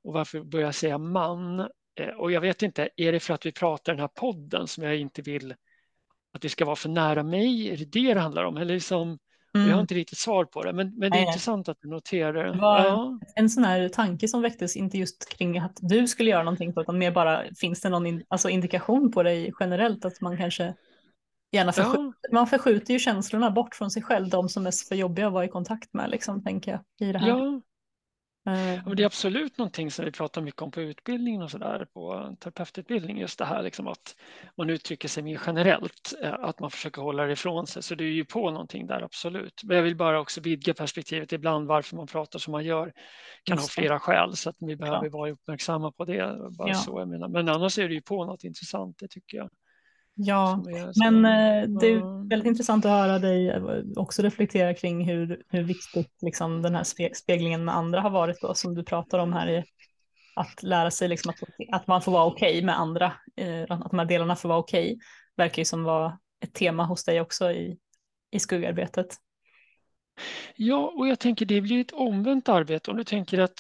[0.03, 1.61] och varför börjar jag säga man?
[1.95, 4.85] Eh, Och jag vet inte, är det för att vi pratar den här podden som
[4.85, 5.55] jag inte vill
[6.33, 7.71] att det ska vara för nära mig?
[7.71, 8.57] Är det det det handlar om?
[8.57, 9.19] Eller liksom,
[9.53, 9.81] Jag har mm.
[9.81, 11.27] inte riktigt svar på det, men, men det är Nej.
[11.27, 12.45] intressant att du noterar.
[12.45, 16.31] Det var- Ja, en sån här tanke som väcktes, inte just kring att du skulle
[16.31, 20.21] göra någonting, utan mer bara finns det någon in, alltså indikation på dig generellt att
[20.21, 20.75] man kanske
[21.53, 24.95] gärna förskjuter, ja, man förskjuter ju känslorna bort från sig själv, de som är för
[24.95, 27.29] jobbiga att vara i kontakt med, liksom, tänker jag, i det här.
[27.29, 27.61] ja.
[28.49, 31.87] Eh, Ja, det är absolut någonting som vi pratar mycket om på utbildningen och sådär
[31.95, 33.19] på terapeututbildning.
[33.19, 34.17] Just det här liksom att
[34.57, 37.83] man uttrycker sig mer generellt, eh, att man försöker hålla det ifrån sig.
[37.83, 39.61] Så det är ju på någonting där, absolut.
[39.65, 42.93] Men jag vill bara också vidga perspektivet ibland varför man pratar som man gör.
[43.45, 46.37] kan ha flera skäl så att vi behöver vara uppmärksamma på det.
[46.59, 46.75] Bara Ja.
[46.75, 47.29] så jag menar.
[47.29, 49.51] Men annars är det ju på något intressant, det tycker jag.
[50.21, 50.65] Ja,
[50.97, 53.63] men eh, det är väldigt intressant att höra dig eh,
[53.97, 58.41] också reflektera kring hur, hur viktigt liksom, den här spe, speglingen med andra har varit
[58.41, 59.65] då, som du pratar om här i
[60.35, 61.37] att lära sig liksom att,
[61.73, 64.99] att man får vara okej med andra, eh, att de här delarna får vara okej,
[65.37, 67.79] verkar ju som var ett tema hos dig också i,
[68.31, 69.17] i skuggarbetet.
[70.57, 73.59] Ja, och jag tänker det blir ett omvänt arbete om du tänker att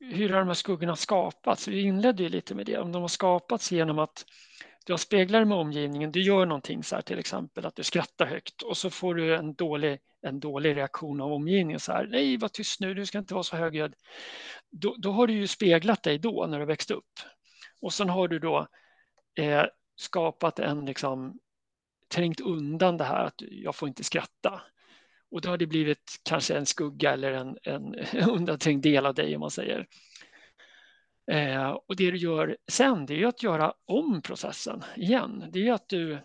[0.00, 1.68] hur har de här skuggorna skapats?
[1.68, 4.24] Vi inledde ju lite med det, om de har skapats genom att
[4.84, 8.26] du har speglar med omgivningen, du gör någonting så här till exempel att du skrattar
[8.26, 12.36] högt och så får du en dålig, en dålig reaktion av omgivningen så här, nej
[12.36, 13.94] var tyst nu, du ska inte vara så högljudd.
[14.70, 17.12] Då, då har du ju speglat dig då när du växte upp
[17.80, 18.68] och sen har du då
[19.38, 19.64] eh,
[19.96, 21.38] skapat en liksom
[22.14, 24.62] trängt undan det här att jag får inte skratta.
[25.30, 27.94] Och då har det blivit kanske en skugga eller en, en
[28.30, 29.86] undanträngd del av dig om man säger.
[31.26, 35.44] Eh, och det du gör sen det är ju att göra om processen igen.
[35.52, 36.18] Det är att du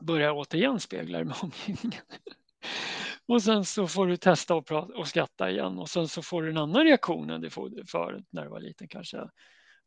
[0.00, 2.02] börjar återigen spegla dig med omgivningen.
[3.26, 6.42] Och sen så får du testa och, prata och skratta igen och sen så får
[6.42, 9.28] du en annan reaktion än du får förut när du var liten kanske.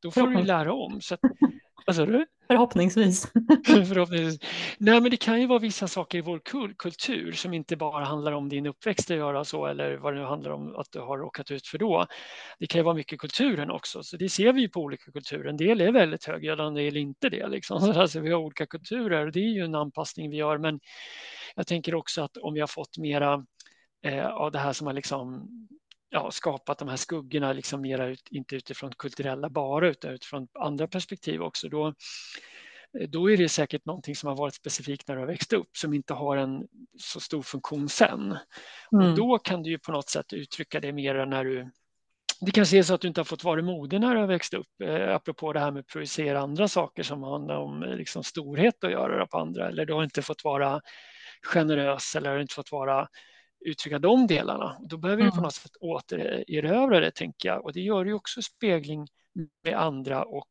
[0.03, 1.01] Då får du lära om.
[1.01, 1.19] Så att,
[1.85, 2.25] vad sa du?
[2.47, 3.31] Förhoppningsvis.
[3.65, 4.49] Förhoppningsvis.
[4.77, 6.41] Nej, men det kan ju vara vissa saker i vår
[6.77, 10.25] kultur som inte bara handlar om din uppväxt att göra så eller vad det nu
[10.25, 12.05] handlar om att du har råkat ut för då.
[12.59, 15.49] Det kan ju vara mycket kulturen också, så det ser vi ju på olika kulturer.
[15.49, 17.47] En del är väldigt högljudda, en del inte det.
[17.47, 17.93] Liksom.
[18.03, 20.57] Alltså, vi har olika kulturer och det är ju en anpassning vi gör.
[20.57, 20.79] Men
[21.55, 23.45] jag tänker också att om vi har fått mera
[24.05, 25.49] eh, av det här som har liksom
[26.13, 30.87] ja, skapat de här skuggorna, liksom mera ut, inte utifrån kulturella bara utan utifrån andra
[30.87, 31.87] perspektiv också, då,
[32.99, 35.77] eh, då är det säkert någonting som har varit specifikt när du har växt upp
[35.77, 36.67] som inte har en
[36.99, 38.37] så stor funktion sen.
[38.91, 39.09] Mm.
[39.09, 41.71] Och då kan du ju på något sätt uttrycka det mer när du
[42.41, 44.53] det kanske är så att du inte har fått vara modig när du har växt
[44.53, 48.23] upp, eh, apropå det här med att projicera andra saker som handlar om eh, liksom
[48.23, 50.81] storhet att göra på andra, eller du har inte fått vara
[51.53, 53.07] generös eller har inte fått vara
[53.65, 54.77] uttrycka de delarna.
[54.81, 55.31] Då behöver mm.
[55.31, 57.65] du på något sätt återerövra det, tänker jag.
[57.65, 59.07] Och det gör ju också spegling
[59.63, 60.49] med andra och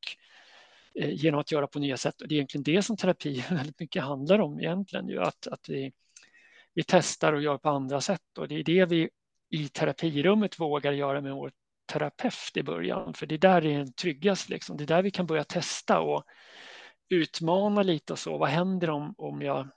[0.95, 2.21] eh, genom att göra på nya sätt.
[2.23, 5.69] Och det är egentligen det som terapi väldigt mycket handlar om egentligen, ju, att, att
[5.69, 5.93] vi,
[6.75, 8.39] vi testar och gör på andra sätt.
[8.39, 9.11] Och det är det vi
[9.51, 11.53] i terapirummet vågar göra med vår
[11.93, 14.49] terapeut i början, för det är där det är tryggast.
[14.49, 14.77] Liksom.
[14.77, 16.25] Det är där vi kan börja testa och
[17.09, 18.39] utmana lite och så.
[18.39, 19.69] Vad händer om, om jag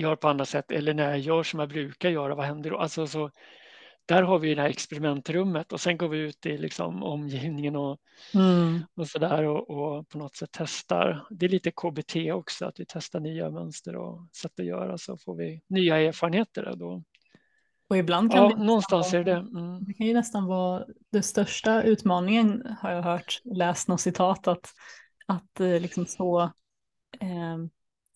[0.00, 2.78] gör på andra sätt eller när jag gör som jag brukar göra, vad händer då?
[2.78, 3.30] Alltså, så,
[4.08, 7.98] där har vi det här experimentrummet och sen går vi ut i liksom omgivningen och,
[8.34, 8.80] mm.
[8.94, 11.26] och sådär och, och, på något sätt testar.
[11.30, 15.18] Det är lite KBT också, att vi testar nya mönster och sätt att göra så
[15.18, 16.72] får vi nya erfarenheter.
[16.76, 17.02] Då.
[17.88, 19.84] Och ibland kan ja, det någonstans är det mm.
[19.84, 19.94] det.
[19.94, 24.72] kan ju nästan vara den största utmaningen har jag hört, läst något citat att,
[25.26, 26.42] att eh, liksom så
[27.20, 27.58] eh,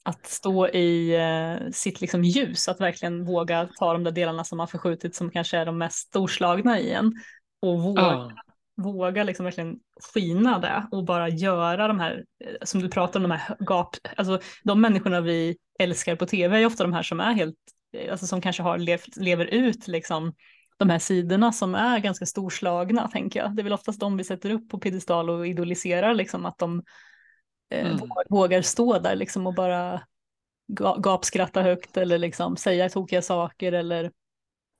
[0.02, 4.58] att stå i eh, sitt liksom ljus, att verkligen våga ta de där delarna som
[4.58, 7.12] har förskjutit som kanske är de mest storslagna i en
[7.62, 8.30] och våga, ah.
[8.76, 9.76] våga liksom verkligen
[10.14, 13.96] skina det och bara göra de här, eh, som du pratar om, de här gap,
[14.16, 17.56] alltså de människorna vi älskar på tv är ofta de här som är helt,
[17.96, 20.34] eh, alltså som kanske har levt, lever ut liksom
[20.76, 23.56] de här sidorna som är ganska storslagna, tänker jag.
[23.56, 26.82] Det är väl oftast de vi sätter upp på piedestal och idoliserar, liksom att de
[27.80, 27.98] mm.
[28.30, 30.00] vågar stå där liksom och bara
[30.98, 34.10] gapskratta högt eller liksom säga tokiga saker eller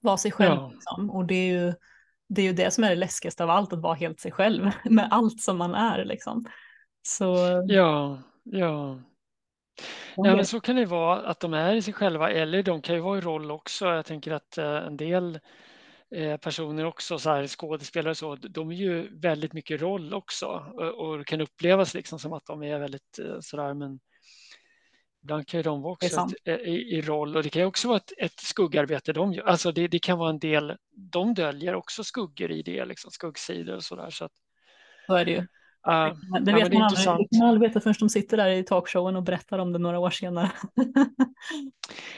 [0.00, 0.60] vara sig själv.
[0.60, 0.70] Ja.
[0.72, 1.10] Liksom.
[1.10, 1.74] Och det är, ju,
[2.28, 4.70] det är ju det som är det läskigaste av allt, att vara helt sig själv
[4.84, 6.04] med allt som man är.
[6.04, 6.44] Liksom.
[7.02, 7.36] Så...
[7.68, 9.00] Ja, ja.
[10.16, 12.94] Ja, men så kan det vara att de är i sig själva eller de kan
[12.94, 13.86] ju vara i roll också.
[13.86, 15.40] Jag tänker att eh, en del Eh,
[16.40, 20.46] personer också, så här, skådespelare och så, de är ju väldigt mycket roll också
[20.96, 24.00] och, det kan upplevas liksom som att de är väldigt eh, sådär, men
[25.22, 27.66] ibland kan ju de vara också ett, eh, i, i, roll och det kan ju
[27.66, 29.44] också vara ett, ett skuggarbete de gör.
[29.44, 33.76] Alltså det, det, kan vara en del, de döljer också skuggor i det, liksom, skuggsidor
[33.76, 34.10] och sådär.
[34.10, 34.32] Så, att,
[35.06, 35.46] så är det ju.
[35.88, 38.48] Uh, det, vet ja, man aldrig, det kan man aldrig veta förrän de sitter där
[38.48, 40.50] i talkshowen och berättar om det några år senare.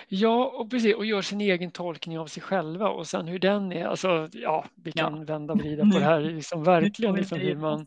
[0.08, 3.72] Ja, och precis, och gör sin egen tolkning av sig själva och sen hur den
[3.72, 5.24] är, alltså ja, vi kan ja.
[5.24, 7.86] vända och vrida på det här, liksom verkligen, liksom hur man,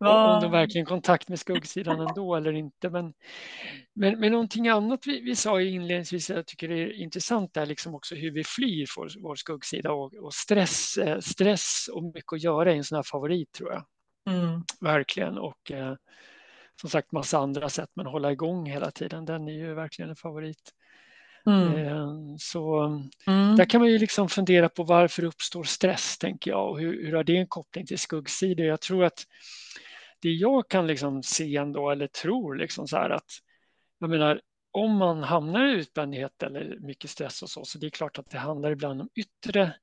[0.00, 2.90] om de verkligen kontakt med skuggsidan ändå eller inte.
[2.90, 3.14] Men,
[3.94, 7.94] men, men någonting annat vi, vi sa inledningsvis, jag tycker det är intressant, är liksom
[7.94, 12.42] också hur vi flyr vår, vår skuggsida och, och stress, eh, stress och mycket att
[12.42, 13.84] göra är en sån här favorit tror jag.
[14.26, 14.62] Mm.
[14.80, 15.38] Verkligen.
[15.38, 15.94] Och eh,
[16.80, 20.16] som sagt massa andra sätt, men hålla igång hela tiden, den är ju verkligen en
[20.16, 20.72] favorit.
[21.46, 21.86] Mm.
[21.86, 22.84] Eh, så
[23.26, 23.56] mm.
[23.56, 27.12] där kan man ju liksom fundera på varför uppstår stress, tänker jag, och hur, hur
[27.12, 28.66] har det en koppling till skuggsidor?
[28.66, 29.26] Jag tror att
[30.20, 33.30] det jag kan liksom se ändå, eller tror liksom så här att,
[33.98, 37.90] jag menar, om man hamnar i utbrändhet eller mycket stress och så, så det är
[37.90, 39.74] klart att det handlar ibland om yttre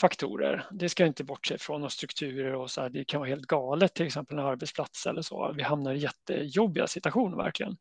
[0.00, 0.66] faktorer.
[0.70, 3.94] Det ska inte bortse från och strukturer och så här, det kan vara helt galet
[3.94, 5.52] till exempel en arbetsplats eller så.
[5.56, 7.76] Vi hamnar i jättejobbiga situationer verkligen.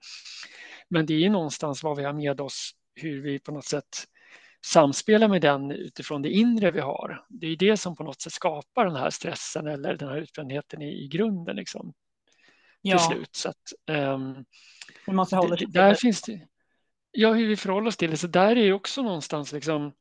[0.89, 4.05] Men det är någonstans vad vi har med oss, hur vi på något sätt
[4.65, 7.25] samspelar med den utifrån det inre vi har.
[7.29, 10.81] Det är det som på något sätt skapar den här stressen eller den här utbrändheten
[10.81, 11.93] i, i grunden liksom.
[12.81, 12.97] Ja.
[12.97, 13.35] Till slut.
[13.35, 14.45] Så att, um,
[15.57, 16.47] det, där finns det,
[17.11, 18.17] ja, hur vi förhåller oss till det.
[18.17, 19.93] Så där är också någonstans liksom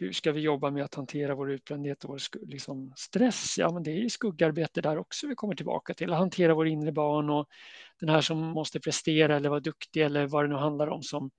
[0.00, 3.58] hur ska vi jobba med att hantera vår utbrändhet och vår liksom, stress?
[3.58, 6.12] Ja, men det är ju skuggarbete där också vi kommer tillbaka till.
[6.12, 7.48] Att hantera vår inre barn och
[8.00, 11.30] den här som måste prestera eller vara duktig eller vad det nu handlar om som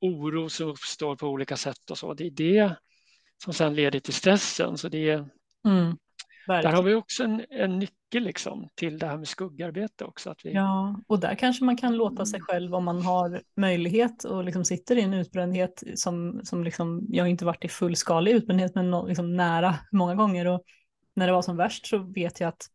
[0.00, 2.14] oro som uppstår på olika sätt och så.
[2.14, 2.76] Det är det
[3.44, 4.78] som sedan leder till stressen.
[4.78, 5.28] Så det är,
[5.64, 5.96] mm.
[6.46, 10.30] Där har vi också en, en nyckel liksom till det här med skuggarbete också.
[10.30, 10.52] Att vi...
[10.52, 14.64] Ja, och där kanske man kan låta sig själv om man har möjlighet och liksom
[14.64, 19.06] sitter i en utbrändhet som, som liksom, jag har inte varit i fullskalig utbrändhet men
[19.06, 20.46] liksom nära många gånger.
[20.46, 20.62] Och
[21.14, 22.66] när det var som värst så vet jag att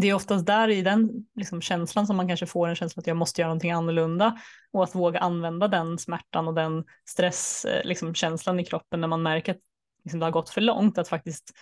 [0.00, 3.06] det är oftast där i den liksom, känslan som man kanske får en känsla att
[3.06, 4.38] jag måste göra någonting annorlunda.
[4.72, 9.52] Och att våga använda den smärtan och den stresskänslan liksom, i kroppen när man märker
[9.52, 9.60] att
[10.04, 11.52] liksom, det har gått för långt att faktiskt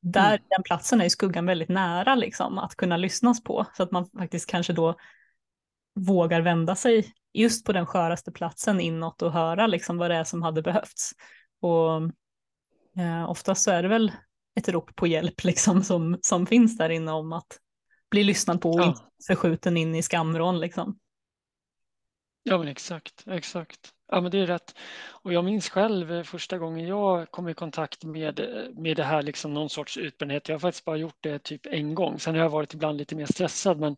[0.00, 0.46] där mm.
[0.48, 4.06] den platsen är i skuggan väldigt nära liksom, att kunna lyssnas på så att man
[4.06, 4.94] faktiskt kanske då
[5.94, 10.24] vågar vända sig just på den sköraste platsen inåt och höra liksom vad det är
[10.24, 11.12] som hade behövts.
[11.60, 12.02] Och
[13.02, 14.12] eh, oftast så är det väl
[14.58, 17.58] ett rop på hjälp liksom som, som finns där inne om att
[18.10, 19.10] bli lyssnad på och ja.
[19.26, 20.98] förskjuten in i skamvrån liksom.
[22.42, 23.94] Ja men exakt, exakt.
[24.08, 24.74] Ja men det är rätt.
[25.08, 29.04] Och jag minns själv eh, första gången jag kom i kontakt med, eh, med det
[29.04, 30.48] här, liksom någon sorts utbrändhet.
[30.48, 32.18] Jag har faktiskt bara gjort det typ en gång.
[32.18, 33.96] Sen har jag varit ibland lite mer stressad men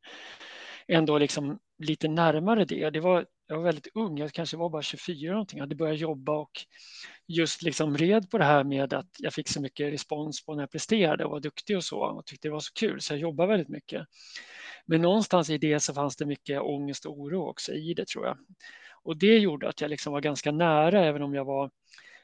[0.89, 2.91] ändå liksom lite närmare det.
[2.91, 5.99] det var, jag var väldigt ung, jag kanske var bara 24 någonting, jag hade börjat
[5.99, 6.51] jobba och
[7.27, 10.63] just liksom red på det här med att jag fick så mycket respons på när
[10.63, 13.21] jag presterade och var duktig och så och tyckte det var så kul så jag
[13.21, 14.07] jobbade väldigt mycket.
[14.87, 18.27] Men någonstans i det så fanns det mycket ångest och oro också i det tror
[18.27, 18.37] jag.
[19.03, 21.71] Och det gjorde att jag liksom var ganska nära även om jag var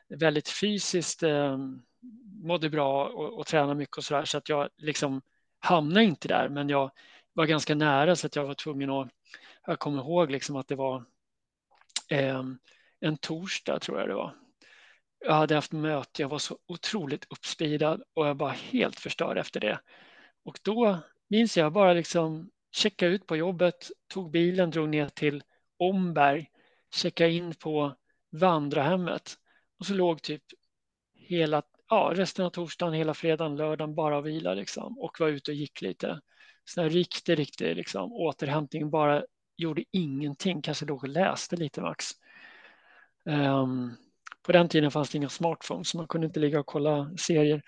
[0.09, 1.59] väldigt fysiskt eh,
[2.43, 5.23] mådde bra och, och tränade mycket och så där så att jag liksom
[5.59, 6.91] hamnade inte där men jag
[7.33, 9.09] var ganska nära så att jag var tvungen att
[9.67, 11.05] jag kommer ihåg liksom att det var
[12.09, 12.43] eh,
[13.01, 14.35] en torsdag tror jag det var.
[15.19, 19.61] Jag hade haft möte, jag var så otroligt uppspidad och jag var helt förstörd efter
[19.61, 19.81] det.
[20.45, 20.99] Och då
[21.29, 25.43] minns jag bara liksom checka ut på jobbet, tog bilen, drog ner till
[25.79, 26.51] Omberg,
[26.95, 27.97] checka in på
[28.31, 29.35] vandrarhemmet
[29.79, 30.43] och så låg typ
[31.15, 35.51] hela, ja, resten av torsdagen, hela fredagen, lördagen bara och vila liksom och var ute
[35.51, 36.21] och gick lite.
[36.65, 39.25] Så en riktig, riktig liksom, återhämtning, bara
[39.57, 42.07] gjorde ingenting, kanske låg och läste lite max.
[43.25, 43.97] Um,
[44.43, 47.63] på den tiden fanns det inga smartphones så man kunde inte ligga och kolla serier.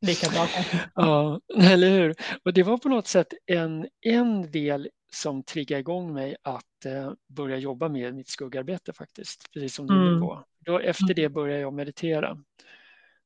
[0.00, 0.46] Lika bra
[0.94, 2.14] Ja, eller hur?
[2.44, 7.12] Och det var på något sätt en, en del som triggade igång mig att eh,
[7.26, 10.20] börja jobba med mitt skuggarbete faktiskt, precis som du mm.
[10.20, 10.44] på.
[10.58, 12.38] Då, efter det började jag meditera.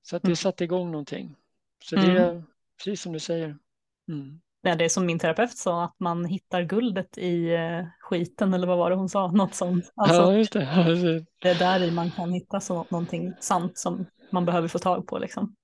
[0.02, 0.36] Så att det mm.
[0.36, 1.36] satte igång någonting.
[1.84, 2.42] Så det är mm.
[2.78, 3.56] precis som du säger.
[4.08, 4.40] Mm.
[4.62, 8.66] Ja, det är som min terapeut sa, att man hittar guldet i eh, skiten, eller
[8.66, 9.30] vad var det hon sa?
[9.32, 9.92] Något sånt.
[9.94, 11.24] Alltså, ja, just det.
[11.42, 15.06] det är där i man kan hitta så, någonting sant som man behöver få tag
[15.06, 15.18] på.
[15.18, 15.56] Liksom.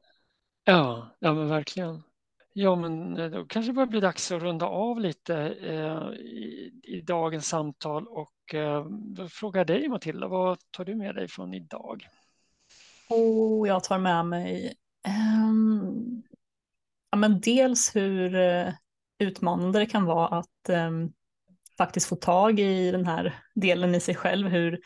[0.65, 2.03] Ja, ja men verkligen.
[2.59, 6.73] Ja, men eh, då kanske det börjar bli dags att runda av lite eh, i,
[6.83, 11.29] i, dagens samtal och eh, då frågar jag dig Matilda, vad tar du med dig
[11.29, 12.09] från idag?
[13.09, 14.75] Oh, jag tar med mig
[15.49, 16.23] um,
[17.11, 18.73] ja, men dels hur uh,
[19.19, 21.13] utmanande det kan vara att um,
[21.79, 24.49] faktiskt få tag i den här delen i sig själv.
[24.49, 24.81] Hur,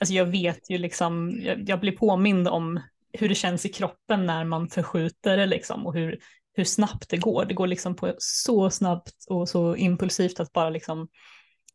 [0.00, 2.80] alltså jag vet ju liksom, jag, jag blir påmind om
[3.12, 6.20] hur det känns i kroppen när man förskjuter det liksom och hur,
[6.56, 7.44] hur snabbt det går.
[7.44, 11.08] Det går liksom på så snabbt och så impulsivt att bara liksom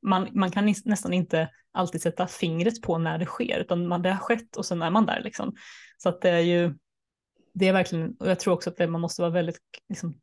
[0.02, 4.12] man, man kan nästan inte alltid sätta fingret på när det sker, utan man, det
[4.12, 5.56] har skett och sen är man där liksom.
[5.98, 6.74] Så att det är ju,
[7.54, 9.60] det är verkligen, och jag tror också att det, man måste vara väldigt
[9.90, 10.14] liksom,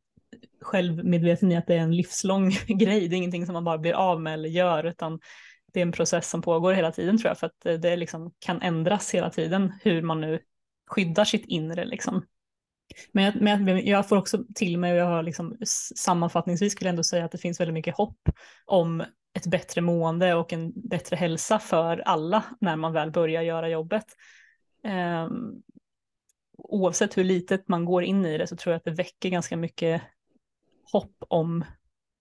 [0.61, 3.07] självmedveten i att det är en livslång grej.
[3.07, 5.19] Det är ingenting som man bara blir av med eller gör, utan
[5.73, 8.61] det är en process som pågår hela tiden tror jag, för att det liksom kan
[8.61, 10.39] ändras hela tiden hur man nu
[10.87, 12.25] skyddar sitt inre liksom.
[13.11, 15.57] Men jag, men jag får också till mig, och jag har liksom
[15.95, 18.29] sammanfattningsvis skulle jag ändå säga att det finns väldigt mycket hopp
[18.65, 23.69] om ett bättre mående och en bättre hälsa för alla när man väl börjar göra
[23.69, 24.05] jobbet.
[24.83, 25.61] Um,
[26.57, 29.57] oavsett hur litet man går in i det så tror jag att det väcker ganska
[29.57, 30.01] mycket
[30.91, 31.65] hopp om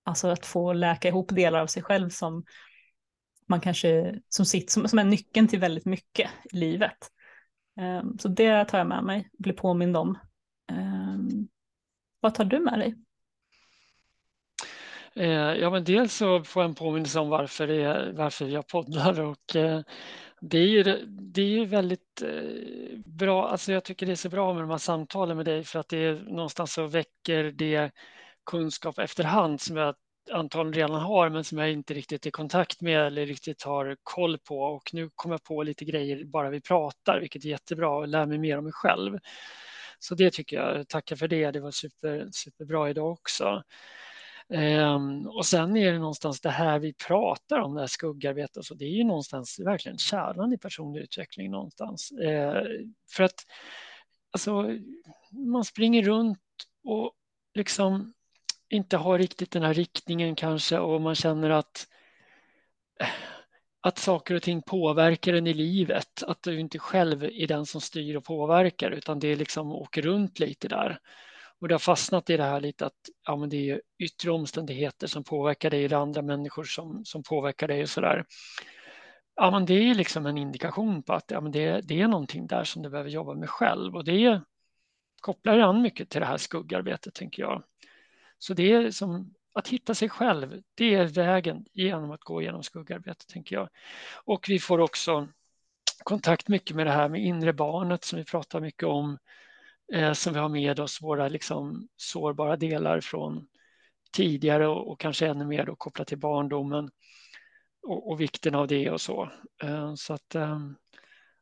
[0.05, 2.45] alltså att få läka ihop delar av sig själv som
[3.47, 6.99] man kanske som, sitt, som, som är nyckeln till väldigt mycket i livet.
[7.81, 10.19] Um, så det tar jag med mig, blir påmind om.
[10.69, 11.49] Ehm,
[12.21, 12.95] vad tar du med dig?
[15.15, 19.21] Eh, ja, men dels så får jag en påminnelse om varför, det, varför jag poddar
[19.21, 19.81] och eh,
[20.41, 24.29] det är ju, det är ju väldigt eh, bra, alltså jag tycker det är så
[24.29, 27.91] bra med de här samtalen med dig för att det är någonstans så väcker det
[28.47, 29.95] kunskap efterhand som jag
[30.33, 33.97] antagligen redan har men som jag inte riktigt är i kontakt med eller riktigt har
[34.03, 37.91] koll på och nu kommer jag på lite grejer bara vi pratar vilket är jättebra
[37.91, 39.19] och lär mig mer om mig själv.
[39.99, 43.63] Så det tycker jag, tackar för det, det var super, superbra idag också.
[44.49, 48.75] Um, och sen är det någonstans det här vi pratar om, det här skuggarbetet, så
[48.75, 52.13] det är ju någonstans verkligen kärnan i personlig utveckling någonstans.
[52.13, 52.63] Uh,
[53.11, 53.47] för att
[54.31, 54.79] alltså,
[55.31, 56.39] man springer runt
[56.85, 57.13] och
[57.55, 58.15] liksom
[58.69, 61.87] inte har riktigt den här riktningen kanske och man känner att
[63.81, 66.23] att saker och ting påverkar en i livet.
[66.23, 70.39] Att du inte själv är den som styr och påverkar utan det liksom åker runt
[70.39, 70.99] lite där.
[71.61, 75.07] Och det har fastnat i det här lite att ja, men det är yttre omständigheter
[75.07, 78.25] som påverkar dig, eller andra människor som, som påverkar dig och sådär.
[79.37, 82.47] Ja, men det är liksom en indikation på att ja, men det, det är någonting
[82.47, 84.41] där som du behöver jobba med själv och det
[85.21, 87.63] kopplar an mycket till det här skuggarbetet tänker jag.
[88.39, 92.63] Så det är som att hitta sig själv, det är vägen genom att gå igenom
[92.63, 93.69] skuggarbete tänker jag.
[94.25, 95.29] Och vi får också
[96.03, 99.19] kontakt mycket med det här med inre barnet som vi pratar mycket om,
[99.93, 103.49] eh, som vi har med oss, våra liksom sårbara delar från
[104.13, 106.91] tidigare och, och kanske ännu mer då kopplat till barndomen
[107.83, 109.31] och, och vikten av det och så.
[109.63, 110.61] Eh, så att eh,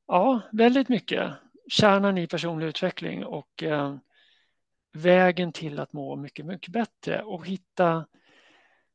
[0.07, 1.33] ja, väldigt mycket
[1.69, 3.97] kärnan i personlig utveckling och eh,
[4.97, 8.07] vägen till att må mycket, mycket bättre och hitta,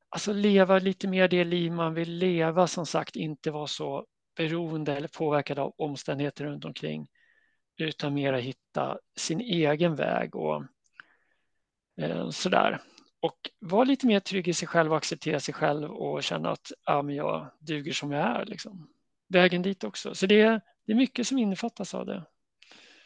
[0.09, 4.05] alltså leva lite mer det liv man vill leva, som sagt, inte vara så
[4.37, 7.07] beroende eller påverkad av omständigheter runt omkring,
[7.77, 10.63] utan mera hitta sin egen väg och
[12.01, 12.81] eh, sådär.
[13.19, 16.71] Och vara lite mer trygg i sig själv och acceptera sig själv och känna att
[16.85, 18.45] ja, men jag duger som jag är.
[18.45, 18.89] Liksom.
[19.27, 20.15] Vägen dit också.
[20.15, 22.25] Så det, det är mycket som innefattas av det.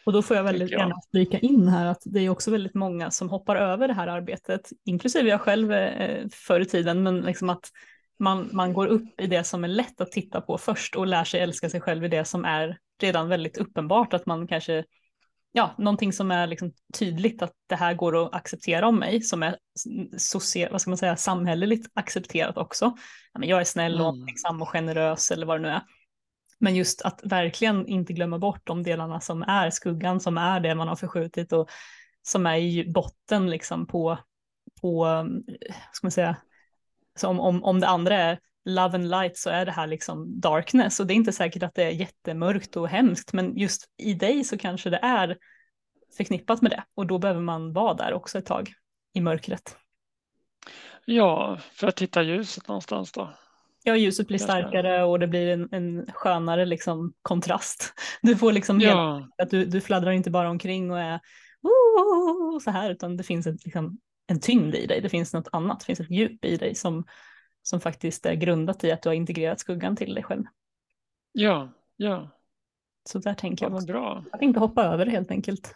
[0.06, 0.80] Och då får jag väldigt jag.
[0.80, 4.08] gärna flika in här att det är också väldigt många som hoppar över det här
[4.08, 7.70] arbetet, inklusive jag själv eh, förr i tiden, men liksom att
[8.20, 11.24] man, man går upp i det som är lätt att titta på först och lär
[11.24, 14.84] sig älska sig själv i det som är redan väldigt uppenbart, att man kanske,
[15.51, 19.43] ja, någonting som är liksom tydligt att det här går att acceptera om mig, som
[19.43, 19.58] är
[20.18, 22.95] social, vad ska man säga, samhälleligt accepterat också.
[23.39, 24.16] Jag är snäll och
[24.49, 24.62] mm.
[24.62, 25.82] och generös eller vad det nu är.
[26.60, 30.76] Men just att verkligen inte glömma bort de delarna som är skuggan, som är det
[30.76, 31.70] man har förskjutit och
[32.22, 34.18] som är i botten liksom på,
[34.82, 35.43] på mm,
[35.91, 36.38] ska man säga,
[37.16, 40.39] så om, om, om det andra är love and light så är det här liksom
[40.39, 44.14] darkness och det är inte säkert att det är jättemörkt och hemskt men just i
[44.14, 45.38] dig så kanske det är
[46.18, 48.74] förknippat med det och då behöver man vara där också ett tag
[49.14, 49.78] i mörkret.
[51.06, 53.34] Ja, för att hitta ljuset någonstans då.
[53.88, 57.94] Ja, ljuset blir starkare och det blir en, en skönare liksom, kontrast.
[58.22, 58.90] Du får liksom ja.
[58.90, 61.20] hela, att du, du fladdrar inte bara omkring och är
[61.62, 65.02] oh, så här, utan det finns ett, liksom, en tyngd i dig.
[65.02, 67.06] Det finns något annat, det finns ett djup i dig som,
[67.62, 70.44] som faktiskt är grundat i att du har integrerat skuggan till dig själv.
[71.32, 72.30] Ja, ja.
[73.10, 73.88] Så där tänker ja, jag också.
[73.88, 74.24] Bra.
[74.32, 75.76] Att inte hoppa över helt enkelt.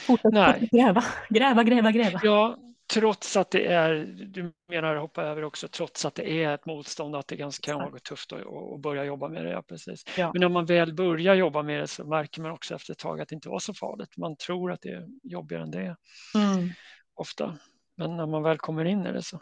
[0.00, 0.32] Fortsätt
[0.70, 2.20] gräva, gräva, gräva, gräva.
[2.22, 2.58] Ja,
[2.92, 3.94] trots att det är,
[4.26, 7.80] du menar hoppa över också, trots att det är ett motstånd, att det ganska kan
[7.80, 8.40] vara tufft att,
[8.74, 9.50] att börja jobba med det.
[9.50, 10.04] Ja, precis.
[10.16, 10.30] Ja.
[10.32, 13.20] Men när man väl börjar jobba med det så märker man också efter ett tag
[13.20, 14.16] att det inte var så farligt.
[14.16, 15.96] Man tror att det är jobbigare än det är
[16.34, 16.68] mm.
[17.14, 17.58] ofta.
[17.96, 19.40] Men när man väl kommer in i det så,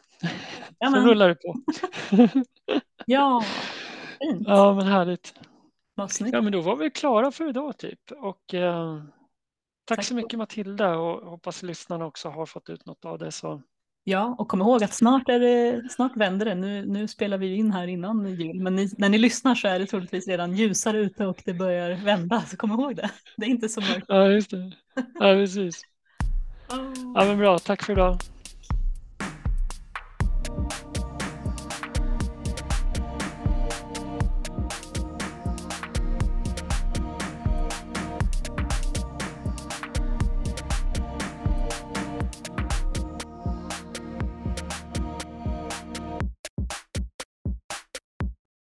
[0.78, 1.56] ja, så rullar det på.
[3.06, 3.44] ja,
[4.18, 4.48] fint.
[4.48, 5.34] Ja, men härligt.
[6.18, 8.10] Ja, men då var vi klara för idag typ.
[8.10, 9.02] Och eh,
[9.96, 13.32] Tack, så mycket Matilda och hoppas lyssnarna också har fått ut något av det.
[13.32, 13.62] Så.
[14.04, 16.54] Ja, och kom ihåg att snart, är det, snart vänder det.
[16.54, 19.78] Nu, nu spelar vi in här innan jul, men ni, när ni lyssnar så är
[19.78, 22.40] det troligtvis redan ljusare ute och det börjar vända.
[22.40, 23.10] Så kom ihåg det.
[23.36, 24.04] Det är inte så mörkt.
[24.08, 24.72] Ja, just det.
[24.94, 25.82] Ja, precis.
[27.14, 27.58] Ja, men bra.
[27.58, 28.18] Tack för idag.